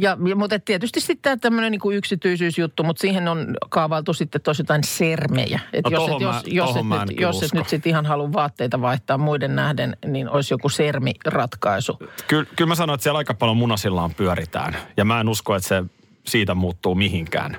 ja, 0.00 0.16
mutta 0.36 0.58
tietysti 0.58 1.00
sitten 1.00 1.40
tämmöinen 1.40 1.72
niin 1.72 1.92
yksityisyysjuttu, 1.92 2.82
mutta 2.82 3.00
siihen 3.00 3.28
on 3.28 3.54
kaavailtu 3.68 4.12
sitten 4.12 4.40
tosi 4.40 4.62
jotain 4.62 4.84
sermejä. 4.84 5.60
Et 5.72 5.84
No 5.84 5.90
jos, 5.90 6.10
et, 6.10 6.20
jos, 6.20 6.34
mä- 6.34 6.42
jos, 6.46 6.68
tohon 6.72 6.92
et 6.92 7.08
nyt, 7.08 7.20
jos 7.20 7.42
et 7.42 7.52
nyt 7.54 7.68
sitten 7.68 7.90
ihan 7.90 8.06
halua 8.06 8.32
vaatteita 8.32 8.80
vaihtaa 8.80 9.18
muiden 9.18 9.56
nähden, 9.56 9.96
niin 10.06 10.28
olisi 10.28 10.54
joku 10.54 10.68
sermiratkaisu. 10.68 11.98
Kyllä, 12.28 12.44
kyllä 12.56 12.68
mä 12.68 12.74
sanoin, 12.74 12.94
että 12.94 13.02
siellä 13.02 13.18
aika 13.18 13.34
paljon 13.34 13.56
munasillaan 13.56 14.14
pyöritään. 14.14 14.76
Ja 14.96 15.04
mä 15.04 15.20
en 15.20 15.28
usko, 15.28 15.54
että 15.54 15.68
se 15.68 15.84
siitä 16.26 16.54
muuttuu 16.54 16.94
mihinkään. 16.94 17.56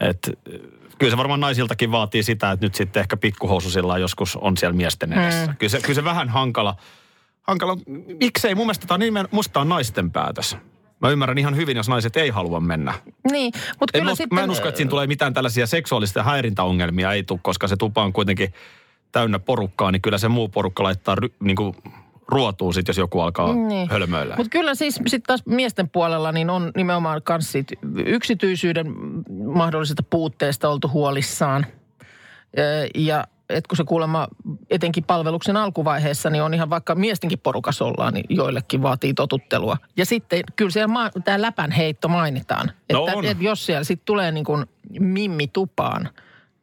Et, 0.00 0.30
kyllä 0.98 1.10
se 1.10 1.16
varmaan 1.16 1.40
naisiltakin 1.40 1.92
vaatii 1.92 2.22
sitä, 2.22 2.50
että 2.52 2.66
nyt 2.66 2.74
sitten 2.74 3.00
ehkä 3.00 3.16
pikkuhoususillaan 3.16 4.00
joskus 4.00 4.36
on 4.36 4.56
siellä 4.56 4.76
miesten 4.76 5.12
edessä. 5.12 5.46
Mm. 5.46 5.56
Kyllä, 5.56 5.70
se, 5.70 5.80
kyllä 5.80 5.94
se 5.94 6.04
vähän 6.04 6.28
hankala. 6.28 6.76
Hankala. 7.46 7.76
Miksei? 8.20 8.54
Mun 8.54 8.66
mielestä 8.66 8.86
tämä 8.86 8.94
on, 8.96 9.00
nimen, 9.00 9.28
musta 9.30 9.52
tää 9.52 9.60
on 9.60 9.68
naisten 9.68 10.10
päätös. 10.10 10.56
Mä 11.00 11.10
ymmärrän 11.10 11.38
ihan 11.38 11.56
hyvin, 11.56 11.76
jos 11.76 11.88
naiset 11.88 12.16
ei 12.16 12.28
halua 12.28 12.60
mennä. 12.60 12.94
Niin, 13.32 13.52
mutta 13.80 13.98
En 13.98 14.00
kyllä 14.00 14.12
usko, 14.12 14.22
sitten... 14.22 14.34
mä 14.36 14.44
en 14.44 14.50
usko, 14.50 14.68
että 14.68 14.76
siinä 14.76 14.90
tulee 14.90 15.06
mitään 15.06 15.34
tällaisia 15.34 15.66
seksuaalisia 15.66 16.22
häirintäongelmia 16.22 17.12
ei 17.12 17.22
tule, 17.22 17.40
koska 17.42 17.68
se 17.68 17.76
tupa 17.76 18.02
on 18.02 18.12
kuitenkin 18.12 18.54
täynnä 19.12 19.38
porukkaa, 19.38 19.92
niin 19.92 20.02
kyllä 20.02 20.18
se 20.18 20.28
muu 20.28 20.48
porukka 20.48 20.82
laittaa 20.82 21.14
ry, 21.14 21.28
niin 21.40 21.56
kuin 21.56 21.76
ruotuun 22.28 22.74
sit, 22.74 22.88
jos 22.88 22.98
joku 22.98 23.20
alkaa 23.20 23.52
Niin. 23.52 23.68
niin. 23.68 23.90
hölmöillä. 23.90 24.36
Mutta 24.36 24.50
kyllä 24.50 24.74
siis 24.74 24.94
sitten 24.94 25.22
taas 25.26 25.42
miesten 25.46 25.88
puolella 25.90 26.32
niin 26.32 26.50
on 26.50 26.72
nimenomaan 26.76 27.20
siitä 27.40 27.74
yksityisyyden 28.06 28.94
mahdollisesta 29.54 30.02
puutteesta 30.02 30.68
oltu 30.68 30.88
huolissaan. 30.88 31.66
Ja 32.94 33.24
et 33.48 33.66
kun 33.66 33.76
se 33.76 33.84
kuulemma 33.84 34.28
etenkin 34.70 35.04
palveluksen 35.04 35.56
alkuvaiheessa, 35.56 36.30
niin 36.30 36.42
on 36.42 36.54
ihan 36.54 36.70
vaikka 36.70 36.94
miestenkin 36.94 37.38
porukassa 37.38 37.84
ollaan, 37.84 38.14
niin 38.14 38.24
joillekin 38.28 38.82
vaatii 38.82 39.14
totuttelua. 39.14 39.76
Ja 39.96 40.06
sitten 40.06 40.40
kyllä 40.56 40.70
siellä 40.70 40.88
ma- 40.88 41.10
tämä 41.24 41.42
läpän 41.42 41.70
heitto 41.70 42.08
mainitaan. 42.08 42.70
No 42.92 43.06
että, 43.06 43.18
on. 43.18 43.24
että 43.24 43.44
jos 43.44 43.66
siellä 43.66 43.84
sitten 43.84 44.06
tulee 44.06 44.32
niin 44.32 44.44
kuin 44.44 44.66
mimmi 45.00 45.48
tupaan, 45.48 46.10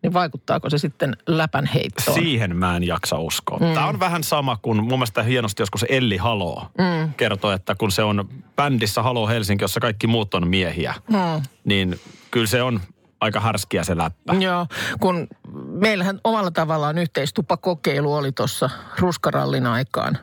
niin 0.04 0.14
vaikuttaako 0.14 0.70
se 0.70 0.78
sitten 0.78 1.18
läpän 1.28 1.66
heittoon? 1.66 2.18
Siihen 2.18 2.56
mä 2.56 2.76
en 2.78 2.84
jaksa 2.84 3.20
uskoa. 3.20 3.58
Mm. 3.58 3.74
Tämä 3.74 3.88
on 3.88 4.00
vähän 4.00 4.24
sama 4.24 4.58
kuin 4.62 4.78
mun 4.78 5.00
mielestä 5.00 5.24
hienosti 5.24 5.62
joskus 5.62 5.86
Elli 5.90 6.18
Halo 6.18 6.68
mm. 6.78 7.14
kertoi, 7.14 7.54
että 7.54 7.76
kun 7.76 7.92
se 7.92 8.04
on 8.04 8.30
bändissä 8.56 9.04
Halo 9.04 9.28
Helsinki, 9.28 9.64
jossa 9.64 9.80
kaikki 9.80 10.08
muut 10.08 10.34
on 10.34 10.48
miehiä, 10.48 10.94
mm. 11.10 11.44
niin 11.64 12.00
kyllä 12.32 12.48
se 12.48 12.64
on 12.64 12.80
aika 13.24 13.40
härskiä 13.40 13.84
se 13.84 13.98
läppä. 13.98 14.34
Joo, 14.34 14.68
kun 15.00 15.28
meillähän 15.68 16.20
omalla 16.24 16.52
tavallaan 16.52 16.98
yhteistupakokeilu 16.98 18.14
oli 18.14 18.32
tuossa 18.32 18.70
ruskarallin 19.00 19.68
aikaan, 19.68 20.18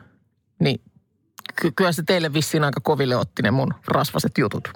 niin 0.59 0.81
ky- 1.61 1.71
kyllä 1.71 1.91
se 1.91 2.03
teille 2.03 2.33
vissiin 2.33 2.63
aika 2.63 2.79
koville 2.83 3.15
otti 3.15 3.41
ne 3.41 3.51
mun 3.51 3.73
rasvaset 3.87 4.37
jutut. 4.37 4.69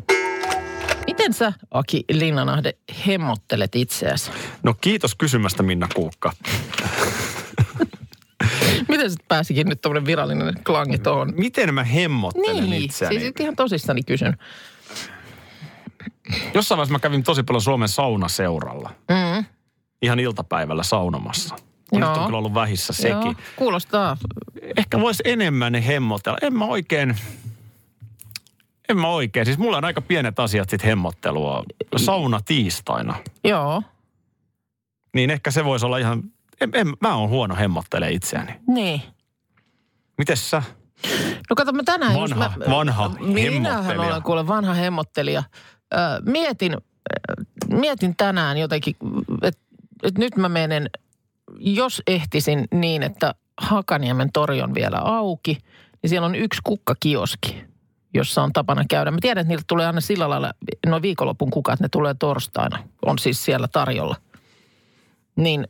Miten 1.08 1.34
sä, 1.34 1.54
Aki 1.72 2.04
Linnanahde, 2.12 2.74
hemmottelet 3.08 3.76
itseäsi? 3.76 4.32
No 4.64 4.74
kiitos 4.82 5.16
kysymästä 5.16 5.64
Minna 5.64 5.88
Kuukka. 5.96 6.32
Miten 8.90 9.12
se 9.12 9.18
pääsikin 9.28 9.68
nyt 9.68 9.82
tuommoinen 9.82 10.06
virallinen 10.06 10.54
klangi 10.64 10.98
tuohon? 10.98 11.34
Miten 11.38 11.74
mä 11.74 11.84
hemmottelen 11.84 12.70
Niin, 12.70 12.84
itseäni? 12.84 13.20
siis 13.20 13.34
ihan 13.40 13.56
tosissani 13.56 14.04
kysyn. 14.04 14.38
Jossain 16.54 16.78
vaiheessa 16.78 16.92
mä 16.94 17.00
kävin 17.00 17.24
tosi 17.24 17.44
paljon 17.44 17.62
Suomen 17.62 17.90
saunaseuralla. 17.90 18.90
Mm. 19.10 19.46
Ihan 20.02 20.20
iltapäivällä 20.20 20.84
saunomassa. 20.84 21.56
Nyt 21.92 22.02
Joo. 22.02 22.14
on 22.14 22.26
kyllä 22.26 22.38
ollut 22.38 22.54
vähissä 22.54 22.94
sekin. 22.94 23.22
Joo, 23.22 23.34
kuulostaa. 23.56 24.18
Ehkä 24.78 25.00
voisi 25.00 25.24
enemmän 25.26 25.76
hemmotella. 25.76 26.38
En 26.42 26.54
mä 26.58 26.66
oikein... 26.66 27.18
En 28.90 28.98
mä 28.98 29.08
oikein. 29.08 29.46
Siis 29.46 29.58
mulla 29.58 29.78
on 29.78 29.86
aika 29.86 30.02
pienet 30.02 30.40
asiat 30.40 30.70
sit 30.70 30.84
hemmottelua. 30.84 31.64
Sauna 31.98 32.40
tiistaina. 32.46 33.16
Joo, 33.44 33.84
Niin 35.16 35.30
ehkä 35.30 35.52
se 35.52 35.66
voisi 35.66 35.86
olla 35.86 35.98
ihan... 35.98 36.24
En, 36.62 36.70
en, 36.74 36.88
mä 37.02 37.16
oon 37.16 37.30
huono 37.30 37.56
hemmottele 37.56 38.12
itseäni. 38.12 38.52
niin. 38.68 39.02
Mites 40.18 40.50
sä? 40.50 40.64
No 41.50 41.56
kato, 41.56 41.72
mä 41.72 41.84
tänään 41.84 42.20
just... 42.20 42.34
Vanha- 42.36 42.58
mä, 42.58 42.66
vanha 42.70 43.10
Minähän 43.10 44.00
olen 44.00 44.22
kuule 44.24 44.48
vanha 44.48 44.74
hemmottelija. 44.74 45.44
Mietin, 46.26 46.78
mietin 47.70 48.16
tänään 48.16 48.58
jotenkin, 48.58 48.96
että 49.42 49.62
et 50.04 50.18
nyt 50.18 50.36
mä 50.36 50.50
menen, 50.50 50.90
jos 51.60 52.02
ehtisin 52.08 52.68
niin, 52.72 53.04
että 53.04 53.36
Hakaniemen 53.58 54.32
tori 54.32 54.62
on 54.62 54.74
vielä 54.74 54.98
auki, 54.98 55.58
niin 56.02 56.10
siellä 56.10 56.26
on 56.26 56.36
yksi 56.36 56.62
kukkakioski, 56.64 57.64
jossa 58.14 58.44
on 58.44 58.54
tapana 58.54 58.84
käydä. 58.90 59.12
Mä 59.12 59.18
tiedän, 59.22 59.42
että 59.42 59.50
niiltä 59.50 59.66
tulee 59.68 59.86
aina 59.86 60.02
sillä 60.02 60.30
lailla, 60.30 60.54
no 60.86 61.02
viikonlopun 61.02 61.50
kukat, 61.50 61.80
ne 61.80 61.90
tulee 61.92 62.14
torstaina. 62.20 62.84
On 63.06 63.20
siis 63.20 63.46
siellä 63.46 63.68
tarjolla. 63.68 64.16
Niin 65.36 65.68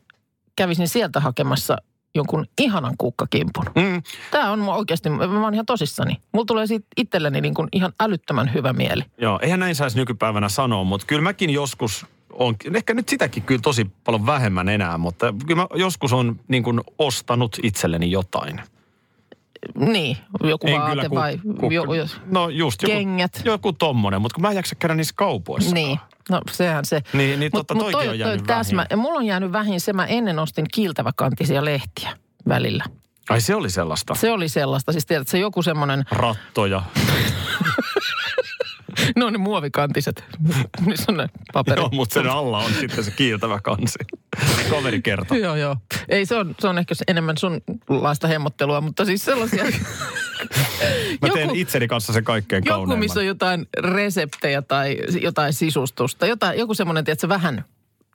kävisin 0.56 0.88
sieltä 0.88 1.20
hakemassa 1.20 1.78
jonkun 2.16 2.46
ihanan 2.62 2.96
kukkakimpun. 2.98 3.66
Mm. 3.76 4.04
Tämä 4.32 4.52
on 4.52 4.70
oikeasti, 4.70 5.10
mä 5.10 5.44
oon 5.44 5.54
ihan 5.54 5.66
tosissani. 5.66 6.18
Mulla 6.32 6.46
tulee 6.46 6.68
siitä 6.68 6.88
itselleni 6.98 7.42
niin 7.42 7.54
kuin 7.54 7.68
ihan 7.72 7.94
älyttömän 8.00 8.54
hyvä 8.54 8.74
mieli. 8.74 9.04
Joo, 9.18 9.40
eihän 9.42 9.60
näin 9.60 9.76
saisi 9.76 9.98
nykypäivänä 9.98 10.50
sanoa, 10.50 10.84
mutta 10.84 11.08
kyllä 11.08 11.22
mäkin 11.22 11.50
joskus 11.50 12.06
on, 12.34 12.56
ehkä 12.76 12.94
nyt 12.94 13.10
sitäkin 13.10 13.44
kyllä 13.44 13.62
tosi 13.62 13.92
paljon 14.04 14.26
vähemmän 14.26 14.70
enää, 14.70 14.98
mutta 14.98 15.34
kyllä 15.48 15.62
mä 15.62 15.68
joskus 15.76 16.14
on 16.14 16.40
niin 16.48 16.64
kuin 16.64 16.82
ostanut 17.00 17.58
itselleni 17.64 18.12
jotain. 18.12 18.62
Niin, 19.76 20.18
joku 20.44 20.68
En 20.68 20.74
vaate 20.74 20.92
kyllä, 20.92 21.10
ku, 21.10 21.16
vai 21.16 21.40
ku, 21.60 21.72
jo, 21.72 21.94
jo, 21.94 22.06
no 22.26 22.50
just 22.50 22.82
joku, 22.82 22.96
kengät. 22.96 23.42
joku 23.46 23.74
tommonen, 23.74 24.22
mutta 24.22 24.36
kun 24.36 24.42
mä 24.42 24.50
en 24.50 24.56
jaksa 24.56 24.76
käydä 24.76 24.96
niissä 24.96 25.14
kaupoissa. 25.18 25.74
Niin, 25.74 26.00
no 26.30 26.42
sehän 26.52 26.86
se. 26.86 27.02
Niin, 27.14 27.40
niin 27.40 27.52
totta, 27.52 27.76
toikin 27.76 28.10
on 28.10 28.20
jäänyt 28.20 28.44
täsmä, 28.44 28.78
vähin. 28.78 28.88
ja 28.90 28.98
mulla 28.98 29.20
on 29.20 29.26
jäänyt 29.26 29.52
vähin 29.52 29.82
se, 29.82 29.94
mä 29.94 30.06
ennen 30.06 30.40
ostin 30.40 30.66
kiiltäväkantisia 30.74 31.66
lehtiä 31.66 32.18
välillä. 32.48 32.84
Ai 33.30 33.42
se 33.42 33.56
oli 33.56 33.70
sellaista. 33.70 34.16
Se 34.16 34.32
oli 34.32 34.50
sellaista, 34.50 34.92
siis 34.92 35.06
tiedät, 35.06 35.28
se 35.28 35.40
joku 35.40 35.62
semmoinen, 35.62 36.04
Rattoja. 36.12 36.82
no 39.16 39.30
ne 39.30 39.38
muovikantiset, 39.38 40.24
missä 40.86 41.06
on 41.08 41.18
ne 41.18 41.30
paperit. 41.54 41.78
Joo, 41.78 41.90
mutta 41.94 42.14
sen 42.14 42.30
alla 42.30 42.58
on 42.58 42.72
sitten 42.80 43.04
se 43.04 43.12
kiiltävä 43.12 43.60
kansi. 43.64 44.00
Kaveri 44.70 45.02
kertoo. 45.02 45.38
Joo, 45.38 45.56
joo. 45.56 45.78
Ei, 46.10 46.26
se 46.26 46.36
on, 46.36 46.56
se 46.60 46.68
on 46.68 46.78
ehkä 46.78 46.96
enemmän 47.08 47.36
sunlaista 47.38 48.28
hemmottelua, 48.28 48.82
mutta 48.82 49.06
siis 49.06 49.26
sellaisia... 49.26 49.66
Mä 51.22 51.30
teen 51.34 51.56
itseni 51.56 51.88
kanssa 51.88 52.14
sen 52.14 52.24
kaikkein 52.24 52.64
joku, 52.66 52.70
kauneimman. 52.70 53.00
missä 53.00 53.20
on 53.20 53.26
jotain 53.26 53.68
reseptejä 53.80 54.62
tai 54.62 54.98
jotain 55.22 55.54
sisustusta. 55.54 56.26
Jotain, 56.26 56.60
joku 56.60 56.74
semmoinen, 56.74 57.04
tiedätkö, 57.04 57.30
vähän 57.30 57.66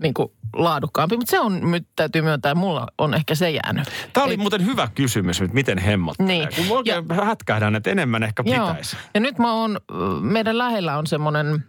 niin 0.02 0.14
kuin 0.14 0.32
laadukkaampi. 0.52 1.16
Mutta 1.16 1.30
se 1.30 1.40
on, 1.40 1.70
nyt 1.70 1.86
täytyy 1.96 2.22
myöntää, 2.22 2.54
mulla 2.54 2.86
on 2.98 3.14
ehkä 3.14 3.34
se 3.34 3.50
jäänyt. 3.50 3.88
Tämä 4.12 4.26
oli 4.26 4.36
muuten 4.36 4.66
hyvä 4.66 4.88
kysymys, 4.94 5.40
että 5.40 5.54
miten 5.54 5.78
hemmottelee. 5.78 6.36
Niin. 6.36 6.48
Kun 6.56 6.76
oikein 6.76 7.04
hätkähdän, 7.24 7.76
että 7.76 7.90
enemmän 7.90 8.22
ehkä 8.22 8.44
pitäisi. 8.44 8.96
Ja 9.14 9.20
nyt 9.20 9.38
mä 9.38 9.52
oon, 9.52 9.80
meidän 10.20 10.58
lähellä 10.58 10.98
on 10.98 11.06
semmoinen, 11.06 11.64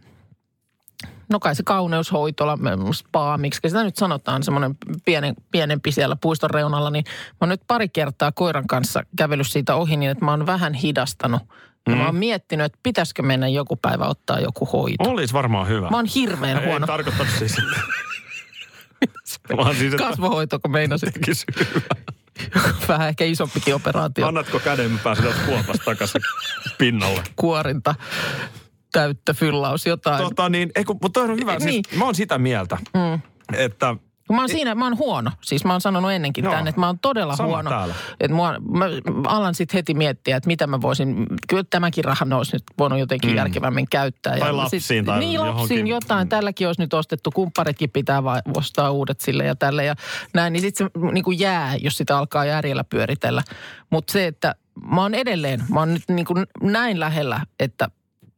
no 1.31 1.39
kai 1.39 1.55
se 1.55 1.63
kauneushoitola, 1.63 2.57
spa, 2.93 3.37
miksi 3.37 3.59
sitä 3.67 3.83
nyt 3.83 3.95
sanotaan, 3.95 4.43
semmoinen 4.43 4.77
pienen, 5.05 5.35
pienempi 5.51 5.91
siellä 5.91 6.15
puiston 6.15 6.49
reunalla, 6.49 6.89
niin 6.89 7.05
mä 7.07 7.37
oon 7.41 7.49
nyt 7.49 7.61
pari 7.67 7.89
kertaa 7.89 8.31
koiran 8.31 8.67
kanssa 8.67 9.03
kävellyt 9.17 9.47
siitä 9.47 9.75
ohi 9.75 9.97
niin, 9.97 10.11
että 10.11 10.25
mä 10.25 10.31
oon 10.31 10.45
vähän 10.45 10.73
hidastanut. 10.73 11.41
Ja 11.89 11.95
mä 11.95 12.05
oon 12.05 12.15
miettinyt, 12.15 12.65
että 12.65 12.79
pitäisikö 12.83 13.21
mennä 13.21 13.47
joku 13.47 13.75
päivä 13.75 14.05
ottaa 14.05 14.39
joku 14.39 14.65
hoito. 14.65 15.09
Olisi 15.09 15.33
varmaan 15.33 15.67
hyvä. 15.67 15.89
Mä 15.89 15.97
oon 15.97 16.05
hirveän 16.05 16.57
Ei 16.57 16.65
huono. 16.65 16.87
tarkoittanut 16.87 17.33
siis. 17.39 17.57
Vaan 19.57 19.75
siis, 19.79 19.93
että 19.93 20.07
Kasvohoito, 20.07 20.59
kun 20.59 20.71
meinasit. 20.71 21.13
Vähän 22.87 23.07
ehkä 23.07 23.25
isompikin 23.25 23.75
operaatio. 23.75 24.27
Annatko 24.27 24.59
käden, 24.59 24.91
mä 24.91 24.99
pääsen 25.03 25.33
kuopasta 25.45 25.85
takaisin 25.85 26.21
pinnalle. 26.77 27.23
Kuorinta, 27.35 27.95
täyttä, 28.91 29.33
fyllaus, 29.33 29.85
jotain. 29.85 30.23
Tota 30.23 30.49
niin, 30.49 30.71
ei 30.75 30.83
kun, 30.83 30.97
mutta 31.01 31.21
on 31.21 31.35
hyvä. 31.39 31.55
Niin. 31.55 31.61
Siis, 31.85 31.97
mä 31.99 32.05
oon 32.05 32.15
sitä 32.15 32.37
mieltä, 32.37 32.77
mm. 32.93 33.19
että 33.57 33.95
Mä 34.31 34.41
oon 34.41 34.49
siinä, 34.49 34.75
mä 34.75 34.85
oon 34.85 34.97
huono. 34.97 35.31
Siis 35.41 35.65
mä 35.65 35.71
oon 35.73 35.81
sanonut 35.81 36.11
ennenkin 36.11 36.43
Joo. 36.43 36.51
tämän, 36.51 36.67
että 36.67 36.79
mä 36.79 36.85
oon 36.85 36.99
todella 36.99 37.35
Sama 37.35 37.49
huono. 37.49 37.69
täällä. 37.69 37.95
Että 38.19 38.35
mua, 38.35 38.55
mä 38.59 38.85
alan 39.25 39.55
sitten 39.55 39.77
heti 39.77 39.93
miettiä, 39.93 40.37
että 40.37 40.47
mitä 40.47 40.67
mä 40.67 40.81
voisin, 40.81 41.25
kyllä 41.49 41.63
tämäkin 41.69 42.03
raha 42.03 42.25
olisi 42.37 42.55
nyt 42.55 42.63
voinut 42.79 42.99
jotenkin 42.99 43.29
mm. 43.29 43.35
järkevämmin 43.35 43.87
käyttää. 43.89 44.37
Tai 44.39 44.49
Ja 44.49 44.57
lapsiin 44.57 44.81
sit- 44.81 45.05
tai 45.05 45.19
Niin 45.19 45.33
johonkin. 45.33 45.59
lapsiin 45.59 45.87
jotain. 45.87 46.29
Tälläkin 46.29 46.67
olisi 46.67 46.81
nyt 46.81 46.93
ostettu, 46.93 47.31
kumpparitkin 47.31 47.89
pitää 47.89 48.23
vai, 48.23 48.41
ostaa 48.57 48.91
uudet 48.91 49.19
sille 49.21 49.45
ja 49.45 49.55
tälle 49.55 49.85
ja 49.85 49.95
näin. 50.33 50.53
Niin 50.53 50.61
sitten 50.61 50.89
se 50.93 51.11
niin 51.11 51.23
kuin 51.23 51.39
jää, 51.39 51.75
jos 51.75 51.97
sitä 51.97 52.17
alkaa 52.17 52.45
järjellä 52.45 52.83
pyöritellä. 52.83 53.43
Mutta 53.89 54.11
se, 54.13 54.27
että 54.27 54.55
mä 54.91 55.01
oon 55.01 55.13
edelleen, 55.15 55.63
mä 55.73 55.79
oon 55.79 55.93
nyt 55.93 56.03
niin 56.09 56.25
kuin 56.25 56.45
näin 56.61 56.99
lähellä, 56.99 57.39
että 57.59 57.89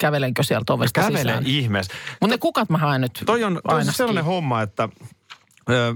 kävelenkö 0.04 0.44
sieltä 0.44 0.74
ovesta 0.74 1.02
kävele 1.02 1.18
sisään. 1.18 1.44
ihmeessä. 1.46 1.94
Mutta 2.22 2.34
ne 2.34 2.38
kukat 2.38 2.70
mä 2.70 2.78
haen 2.78 3.02
nyt 3.02 3.24
Toi 3.26 3.44
on, 3.44 3.54
toi 3.54 3.62
on 3.74 3.80
aina 3.80 3.92
sellainen 3.92 4.24
homma, 4.26 4.62
että, 4.62 4.90
ö, 5.70 5.96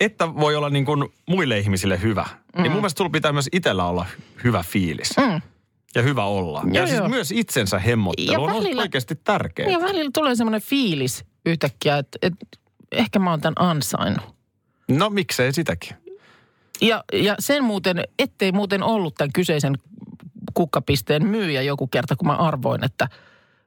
että 0.00 0.34
voi 0.34 0.56
olla 0.56 0.70
niin 0.70 0.84
kuin 0.84 1.04
muille 1.26 1.58
ihmisille 1.58 2.02
hyvä. 2.02 2.26
Mm. 2.56 2.62
Niin 2.62 2.72
mun 2.72 2.80
mielestä 2.80 2.98
sulla 2.98 3.10
pitää 3.10 3.32
myös 3.32 3.48
itsellä 3.52 3.84
olla 3.84 4.06
hyvä 4.44 4.62
fiilis. 4.68 5.16
Mm. 5.16 5.40
Ja 5.94 6.02
hyvä 6.02 6.24
olla. 6.24 6.62
Joo, 6.64 6.72
ja 6.74 6.86
siis 6.86 6.98
joo. 6.98 7.08
myös 7.08 7.32
itsensä 7.32 7.78
hemmottelu 7.78 8.32
Ja 8.32 8.38
on 8.40 8.50
välillä- 8.62 8.82
oikeasti 8.82 9.14
tärkeää. 9.14 9.68
Ja 9.70 9.80
välillä 9.80 10.10
tulee 10.14 10.34
semmoinen 10.34 10.62
fiilis 10.62 11.24
yhtäkkiä, 11.46 11.98
että, 11.98 12.18
että 12.22 12.46
ehkä 12.92 13.18
mä 13.18 13.30
oon 13.30 13.40
tämän 13.40 13.54
ansainnut. 13.68 14.34
No 14.88 15.10
miksei 15.10 15.52
sitäkin. 15.52 15.96
Ja, 16.80 17.04
ja 17.12 17.36
sen 17.38 17.64
muuten, 17.64 18.04
ettei 18.18 18.52
muuten 18.52 18.82
ollut 18.82 19.14
tämän 19.14 19.32
kyseisen 19.32 19.74
kukkapisteen 20.54 21.26
myyjä 21.26 21.62
joku 21.62 21.86
kerta, 21.86 22.16
kun 22.16 22.26
mä 22.26 22.36
arvoin, 22.36 22.84
että 22.84 23.08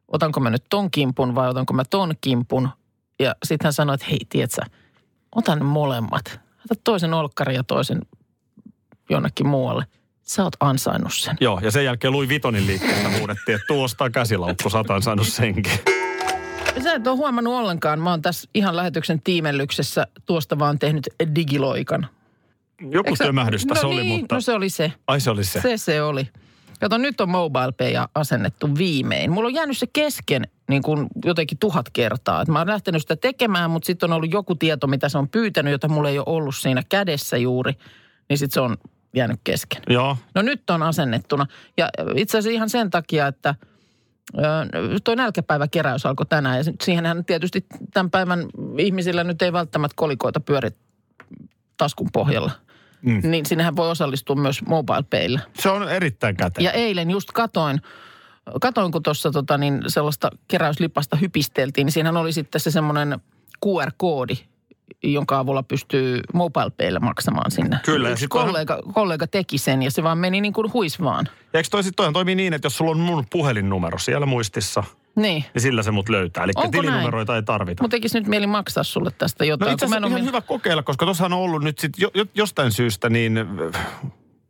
otanko 0.08 0.40
mä 0.40 0.50
nyt 0.50 0.64
ton 0.70 0.92
kimpun 0.92 1.36
vai 1.36 1.50
otanko 1.50 1.74
mä 1.74 1.84
ton 1.90 2.14
kimpun. 2.22 2.70
Ja 3.20 3.36
sitten 3.46 3.66
hän 3.66 3.74
sanoi, 3.74 3.94
että 3.94 4.08
hei, 4.10 4.20
tiedätkö, 4.30 4.62
otan 5.36 5.66
molemmat. 5.66 6.40
Ota 6.72 6.82
toisen 6.84 7.14
olkkari 7.14 7.56
ja 7.56 7.64
toisen 7.64 8.02
jonnekin 9.10 9.48
muualle. 9.48 9.86
Sä 10.22 10.44
oot 10.44 10.54
ansainnut 10.60 11.14
sen. 11.14 11.38
Joo, 11.42 11.60
ja 11.64 11.72
sen 11.72 11.86
jälkeen 11.86 12.14
Louis 12.14 12.30
Vitonin 12.30 12.68
liikkeestä 12.68 13.10
huudettiin, 13.20 13.56
että 13.56 13.68
tuo 13.68 13.84
ostaa 13.84 14.10
käsilaukku, 14.10 14.70
satan 14.70 15.02
saanut 15.02 15.28
senkin. 15.28 15.80
Sä 16.84 16.94
et 16.94 17.08
ole 17.08 17.18
huomannut 17.18 17.54
ollenkaan. 17.54 18.00
Mä 18.00 18.10
oon 18.10 18.22
tässä 18.22 18.50
ihan 18.54 18.76
lähetyksen 18.76 19.22
tiimellyksessä 19.22 20.08
tuosta 20.26 20.60
vaan 20.60 20.80
tehnyt 20.80 21.10
digiloikan. 21.36 22.08
Joku 22.82 23.08
Eikö 23.08 23.16
sä- 23.16 23.24
tömähdys 23.24 23.66
tässä 23.66 23.88
no 23.88 23.94
oli, 23.94 24.02
niin, 24.02 24.20
mutta... 24.20 24.36
No 24.36 24.42
se 24.42 24.54
oli 24.54 24.70
se. 24.70 24.92
Ai 25.08 25.20
se 25.20 25.30
oli 25.30 25.44
se. 25.44 25.62
Se 25.62 25.78
se 25.78 26.02
oli. 26.02 26.30
Kato, 26.80 26.98
nyt 26.98 27.22
on 27.22 27.30
mobile 27.30 27.72
pay 27.72 27.94
asennettu 28.16 28.76
viimein. 28.78 29.32
Mulla 29.32 29.48
on 29.48 29.54
jäänyt 29.54 29.78
se 29.78 29.88
kesken 29.94 30.48
niin 30.70 30.82
kuin 30.82 31.08
jotenkin 31.26 31.58
tuhat 31.58 31.90
kertaa. 31.94 32.42
Et 32.42 32.48
mä 32.48 32.60
oon 32.60 32.68
lähtenyt 32.68 33.02
sitä 33.02 33.16
tekemään, 33.16 33.72
mutta 33.72 33.88
sitten 33.88 34.12
on 34.12 34.16
ollut 34.16 34.34
joku 34.34 34.56
tieto, 34.56 34.88
mitä 34.88 35.10
se 35.10 35.18
on 35.18 35.30
pyytänyt, 35.30 35.72
jota 35.72 35.88
mulla 35.88 36.10
ei 36.10 36.20
ole 36.20 36.26
ollut 36.28 36.56
siinä 36.56 36.84
kädessä 36.90 37.38
juuri. 37.38 37.74
Niin 38.30 38.38
sitten 38.38 38.54
se 38.54 38.60
on 38.60 38.78
jäänyt 39.16 39.40
kesken. 39.44 39.82
Joo, 39.90 40.18
No 40.36 40.42
nyt 40.42 40.70
on 40.70 40.84
asennettuna. 40.84 41.46
Ja 41.78 41.90
itse 42.16 42.38
asiassa 42.38 42.56
ihan 42.56 42.70
sen 42.70 42.90
takia, 42.90 43.28
että 43.28 43.56
toi 45.04 45.16
nälkäpäiväkeräys 45.16 46.06
alkoi 46.06 46.26
tänään. 46.26 46.58
Ja 46.58 46.64
siihenhän 46.84 47.26
tietysti 47.26 47.66
tämän 47.94 48.12
päivän 48.12 48.46
ihmisillä 48.78 49.24
nyt 49.24 49.42
ei 49.42 49.54
välttämättä 49.54 49.94
kolikoita 49.96 50.40
pyöri 50.40 50.70
taskun 51.78 52.10
pohjalla. 52.14 52.52
Mm. 53.02 53.22
Niin 53.24 53.46
sinnehän 53.46 53.76
voi 53.76 53.90
osallistua 53.90 54.36
myös 54.36 54.62
mobile 54.66 55.40
se 55.54 55.70
on 55.70 55.90
erittäin 55.90 56.38
kätevä. 56.38 56.64
Ja 56.66 56.72
eilen 56.72 57.12
just 57.12 57.32
katoin, 57.32 57.82
katoin 58.62 58.92
kun 58.92 59.04
tuossa 59.04 59.32
tota, 59.32 59.58
niin 59.58 59.82
sellaista 59.88 60.32
keräyslipasta 60.48 61.16
hypisteltiin, 61.16 61.86
niin 61.86 61.92
siinähän 61.94 62.18
oli 62.18 62.32
sitten 62.34 62.62
se 62.62 62.72
semmoinen 62.72 63.20
QR-koodi, 63.66 64.36
jonka 65.04 65.40
avulla 65.40 65.64
pystyy 65.64 66.22
mobile 66.34 67.00
maksamaan 67.00 67.52
sinne. 67.52 67.80
Kyllä, 67.86 68.10
Yksi 68.10 68.20
sit 68.22 68.30
toihan- 68.30 68.48
kollega, 68.48 68.82
kollega 68.94 69.28
teki 69.28 69.58
sen 69.58 69.84
ja 69.84 69.92
se 69.92 70.04
vaan 70.04 70.18
meni 70.18 70.42
niin 70.42 70.54
kuin 70.54 70.74
huis 70.74 71.02
vaan. 71.02 71.30
Ja 71.54 71.60
eikö 71.60 71.70
toi 71.72 71.84
sit 71.84 71.96
toimii 72.14 72.36
niin, 72.36 72.54
että 72.54 72.66
jos 72.66 72.78
sulla 72.78 72.92
on 72.92 73.00
mun 73.00 73.26
puhelinnumero 73.30 73.98
siellä 73.98 74.26
muistissa, 74.26 74.84
Niin. 75.18 75.46
niin 75.54 75.62
sillä 75.62 75.84
se 75.84 75.92
mut 75.92 76.10
löytää. 76.10 76.44
Eli 76.44 76.52
Onko 76.56 76.72
tilinumeroita 76.72 77.36
ei 77.36 77.44
tarvita. 77.44 77.84
Mutta 77.84 77.96
tekisi 77.96 78.20
nyt 78.20 78.28
mieli 78.28 78.48
maksaa 78.48 78.84
sulle 78.84 79.12
tästä 79.18 79.46
jotain. 79.46 79.68
No 79.68 79.74
itse 79.74 79.86
asiassa 79.86 80.08
ihan 80.08 80.20
ole- 80.22 80.28
hyvä 80.28 80.42
kokeilla, 80.42 80.84
koska 80.84 81.06
tuossahan 81.06 81.34
on 81.34 81.40
ollut 81.40 81.64
nyt 81.64 81.80
sit 81.80 81.92
jo, 81.98 82.12
jo, 82.14 82.26
jostain 82.36 82.72
syystä 82.72 83.10
niin... 83.10 83.38
äh, 83.38 83.82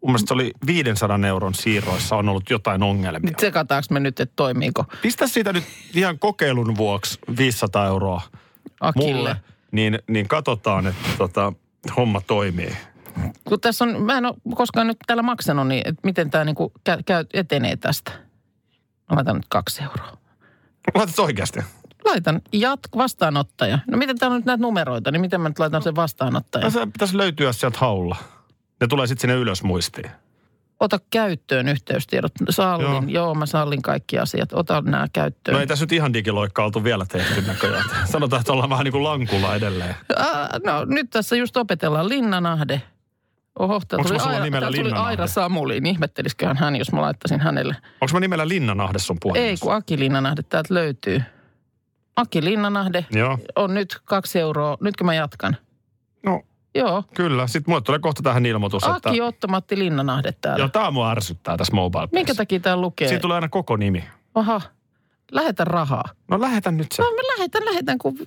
Mun 0.01 0.11
mielestä 0.11 0.27
se 0.27 0.33
oli 0.33 0.51
500 0.65 1.19
euron 1.27 1.53
siirroissa 1.53 2.15
on 2.15 2.29
ollut 2.29 2.49
jotain 2.49 2.83
ongelmia. 2.83 3.31
Tsekataanko 3.37 3.87
me 3.91 3.99
nyt, 3.99 4.19
että 4.19 4.33
toimiiko 4.35 4.85
Pistä 5.01 5.27
siitä 5.27 5.53
nyt 5.53 5.63
ihan 5.93 6.19
kokeilun 6.19 6.77
vuoksi 6.77 7.19
500 7.37 7.87
euroa 7.87 8.21
Akille. 8.81 9.13
mulle, 9.13 9.35
niin, 9.71 9.99
niin 10.07 10.27
katsotaan, 10.27 10.87
että 10.87 11.07
tota, 11.17 11.53
homma 11.97 12.21
toimii. 12.21 12.77
Kun 13.43 13.59
tässä 13.59 13.85
on, 13.85 14.01
mä 14.01 14.17
en 14.17 14.25
ole 14.25 14.35
koskaan 14.55 14.87
nyt 14.87 14.97
täällä 15.07 15.23
maksanut, 15.23 15.67
niin 15.67 15.81
että 15.85 16.01
miten 16.03 16.29
tämä 16.29 16.45
niinku 16.45 16.71
käy, 17.05 17.25
etenee 17.33 17.75
tästä. 17.75 18.11
Mä 19.09 19.15
laitan 19.15 19.35
nyt 19.35 19.45
kaksi 19.49 19.83
euroa. 19.83 20.16
Laitat 20.95 21.19
oikeasti? 21.19 21.59
Laitan 22.05 22.41
jat- 22.55 22.97
vastaanottaja. 22.97 23.79
No 23.91 23.97
miten 23.97 24.17
täällä 24.17 24.35
on 24.35 24.39
nyt 24.39 24.45
näitä 24.45 24.61
numeroita, 24.61 25.11
niin 25.11 25.21
miten 25.21 25.41
mä 25.41 25.49
nyt 25.49 25.59
laitan 25.59 25.81
sen 25.81 25.95
vastaanottaja? 25.95 26.63
No, 26.65 26.69
se 26.69 26.85
pitäisi 26.85 27.17
löytyä 27.17 27.51
sieltä 27.53 27.77
haulla. 27.81 28.15
Ne 28.81 28.87
tulee 28.87 29.07
sitten 29.07 29.21
sinne 29.21 29.35
ylös 29.41 29.63
muistiin. 29.63 30.11
Ota 30.79 30.99
käyttöön 31.09 31.67
yhteystiedot. 31.67 32.31
Sallin, 32.49 32.85
joo. 32.87 33.03
Joo. 33.07 33.35
mä 33.35 33.45
sallin 33.45 33.81
kaikki 33.81 34.19
asiat. 34.19 34.53
Ota 34.53 34.81
nämä 34.81 35.07
käyttöön. 35.13 35.53
No 35.53 35.59
ei 35.59 35.67
tässä 35.67 35.83
nyt 35.85 35.91
ihan 35.91 36.13
digiloikka 36.13 36.63
oltu 36.65 36.83
vielä 36.83 37.05
tehty 37.05 37.41
näköjään. 37.41 37.83
Sanotaan, 38.05 38.39
että 38.39 38.53
ollaan 38.53 38.69
vähän 38.69 38.83
niin 38.83 38.91
kuin 38.91 39.03
lankulla 39.03 39.55
edelleen. 39.55 39.95
Aa, 40.17 40.49
no 40.65 40.85
nyt 40.85 41.09
tässä 41.09 41.35
just 41.35 41.57
opetellaan 41.57 42.09
Linnanahde. 42.09 42.81
Oho, 43.59 43.81
tää 43.87 43.99
tuli, 44.07 44.19
Aira, 44.19 44.43
nimellä 44.43 44.71
tää 44.71 44.81
tuli? 44.83 44.91
Aira 44.91 45.27
Samuli, 45.27 45.81
niin 45.81 45.95
ihmettelisiköhän 45.95 46.57
hän, 46.57 46.75
jos 46.75 46.91
mä 46.91 47.01
laittaisin 47.01 47.39
hänelle. 47.39 47.75
Onko 48.01 48.13
mä 48.13 48.19
nimellä 48.19 48.47
Linnanahde 48.47 48.99
sun 48.99 49.17
puhelimessa? 49.21 49.65
Ei, 49.65 49.67
kun 49.67 49.75
Aki 49.75 49.99
Linnanahde 49.99 50.43
täältä 50.43 50.73
löytyy. 50.73 51.21
Aki 52.15 52.43
Linnanahde 52.43 53.05
Joo. 53.11 53.37
on 53.55 53.73
nyt 53.73 53.99
kaksi 54.05 54.39
euroa. 54.39 54.77
Nytkö 54.81 55.03
mä 55.03 55.13
jatkan? 55.13 55.57
No 56.23 56.41
Joo. 56.75 57.03
kyllä. 57.13 57.47
Sitten 57.47 57.71
mulle 57.71 57.81
tulee 57.81 57.99
kohta 57.99 58.21
tähän 58.23 58.45
ilmoitus, 58.45 58.83
että... 58.83 59.09
Aki 59.09 59.21
Otto-Matti 59.21 59.79
Linnanahde 59.79 60.31
täällä. 60.41 60.61
Joo, 60.61 60.69
tää 60.69 60.91
mua 60.91 61.11
ärsyttää 61.11 61.57
tässä 61.57 61.75
mobile 61.75 62.07
Minkä 62.11 62.35
takia 62.35 62.59
täällä 62.59 62.81
lukee? 62.81 63.07
Siinä 63.07 63.21
tulee 63.21 63.35
aina 63.35 63.49
koko 63.49 63.77
nimi. 63.77 64.03
Aha, 64.35 64.61
lähetä 65.31 65.65
rahaa. 65.65 66.03
No 66.27 66.41
lähetä 66.41 66.71
nyt 66.71 66.91
se. 66.91 67.01
No 67.01 67.11
mä 67.11 67.21
lähetän, 67.37 67.65
lähetän, 67.65 67.97
kun 67.97 68.17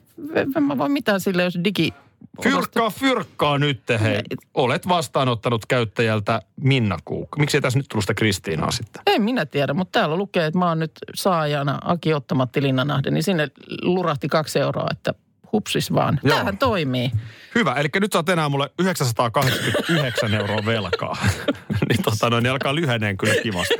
en 0.57 0.63
mä 0.63 0.79
voi 0.79 0.89
mitään 0.89 1.21
sille, 1.21 1.43
jos 1.43 1.59
digi 1.65 1.95
Fyrkkaa, 2.43 2.91
fyrkkaa 2.91 3.59
nyt, 3.59 3.83
hei. 4.01 4.21
Olet 4.55 4.89
vastaanottanut 4.89 5.67
käyttäjältä 5.67 6.43
Minna 6.57 6.99
Kuuk. 7.05 7.29
Miksi 7.39 7.57
ei 7.57 7.61
tässä 7.61 7.79
nyt 7.79 7.87
tullut 7.89 8.05
sitä 8.05 8.15
Kristiinaa 8.15 8.71
sitten? 8.71 9.03
En 9.07 9.23
minä 9.23 9.47
tiedä, 9.47 9.75
mutta 9.75 9.99
täällä 9.99 10.17
lukee, 10.17 10.47
että 10.47 10.59
mä 10.59 10.69
oon 10.69 10.79
nyt 10.79 10.93
saajana 11.15 11.79
Aki 11.85 12.15
Ottamatti 12.15 12.63
Linnanahde, 12.63 13.11
niin 13.11 13.23
sinne 13.23 13.49
lurahti 13.83 14.29
kaksi 14.29 14.59
euroa, 14.59 14.87
että 14.91 15.15
hupsis 15.53 15.95
vaan. 15.95 16.21
Joo. 16.23 16.37
Tämähän 16.37 16.59
toimii. 16.59 17.11
Hyvä, 17.55 17.75
eli 17.75 17.89
nyt 18.01 18.13
saat 18.13 18.29
enää 18.29 18.49
mulle 18.49 18.71
989 18.79 20.35
euroa 20.35 20.67
velkaa. 20.67 21.17
niin 21.89 22.03
tota 22.03 22.31
noin, 22.31 22.43
niin 22.43 22.53
alkaa 22.53 22.75
lyheneen 22.75 23.17
kyllä 23.17 23.35
kivasti. 23.43 23.75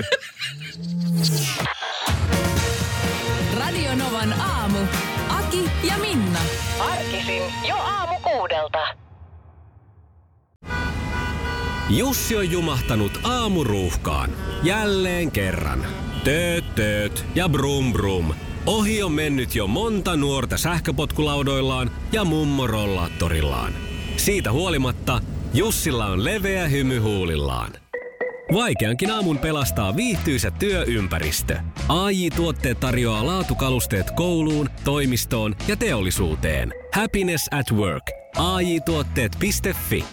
Radio 3.59 3.95
Novan 3.95 4.33
aamu. 4.33 4.79
Aki 5.51 5.71
ja 5.89 5.99
Minna. 5.99 6.39
Arkisin 6.79 7.43
jo 7.69 7.77
aamu 7.77 8.15
kuudelta. 8.23 8.79
Jussi 11.89 12.37
on 12.37 12.51
jumahtanut 12.51 13.21
aamuruuhkaan. 13.23 14.31
Jälleen 14.63 15.31
kerran. 15.31 15.87
Tööt, 16.25 16.75
tööt 16.75 17.25
ja 17.35 17.49
brum 17.49 17.93
brum. 17.93 18.35
Ohi 18.67 19.03
on 19.03 19.13
mennyt 19.13 19.55
jo 19.55 19.67
monta 19.67 20.17
nuorta 20.17 20.57
sähköpotkulaudoillaan 20.57 21.91
ja 22.13 22.25
mummorollaattorillaan. 22.25 23.73
Siitä 24.17 24.53
huolimatta 24.53 25.21
Jussilla 25.55 26.07
on 26.07 26.25
leveä 26.25 26.69
hymy 26.69 26.99
huulillaan. 26.99 27.80
Vaikeankin 28.55 29.11
aamun 29.11 29.39
pelastaa 29.39 29.97
viihtyisä 29.97 30.51
työympäristö. 30.51 31.59
AI 31.89 32.31
Tuotteet 32.31 32.81
tarjoaa 32.81 33.27
laatukalusteet 33.27 34.11
kouluun, 34.11 34.69
toimistoon 34.85 35.57
ja 35.69 35.77
teollisuuteen. 35.77 36.75
Happiness 36.95 37.49
at 37.51 37.73
work. 37.73 38.11
AI 38.37 38.81
Tuotteet.fi 38.81 40.05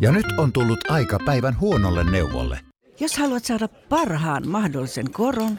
Ja 0.00 0.12
nyt 0.12 0.26
on 0.38 0.52
tullut 0.52 0.90
aika 0.90 1.18
päivän 1.24 1.60
huonolle 1.60 2.10
neuvolle. 2.10 2.60
Jos 3.00 3.18
haluat 3.18 3.44
saada 3.44 3.68
parhaan 3.68 4.48
mahdollisen 4.48 5.10
koron, 5.10 5.58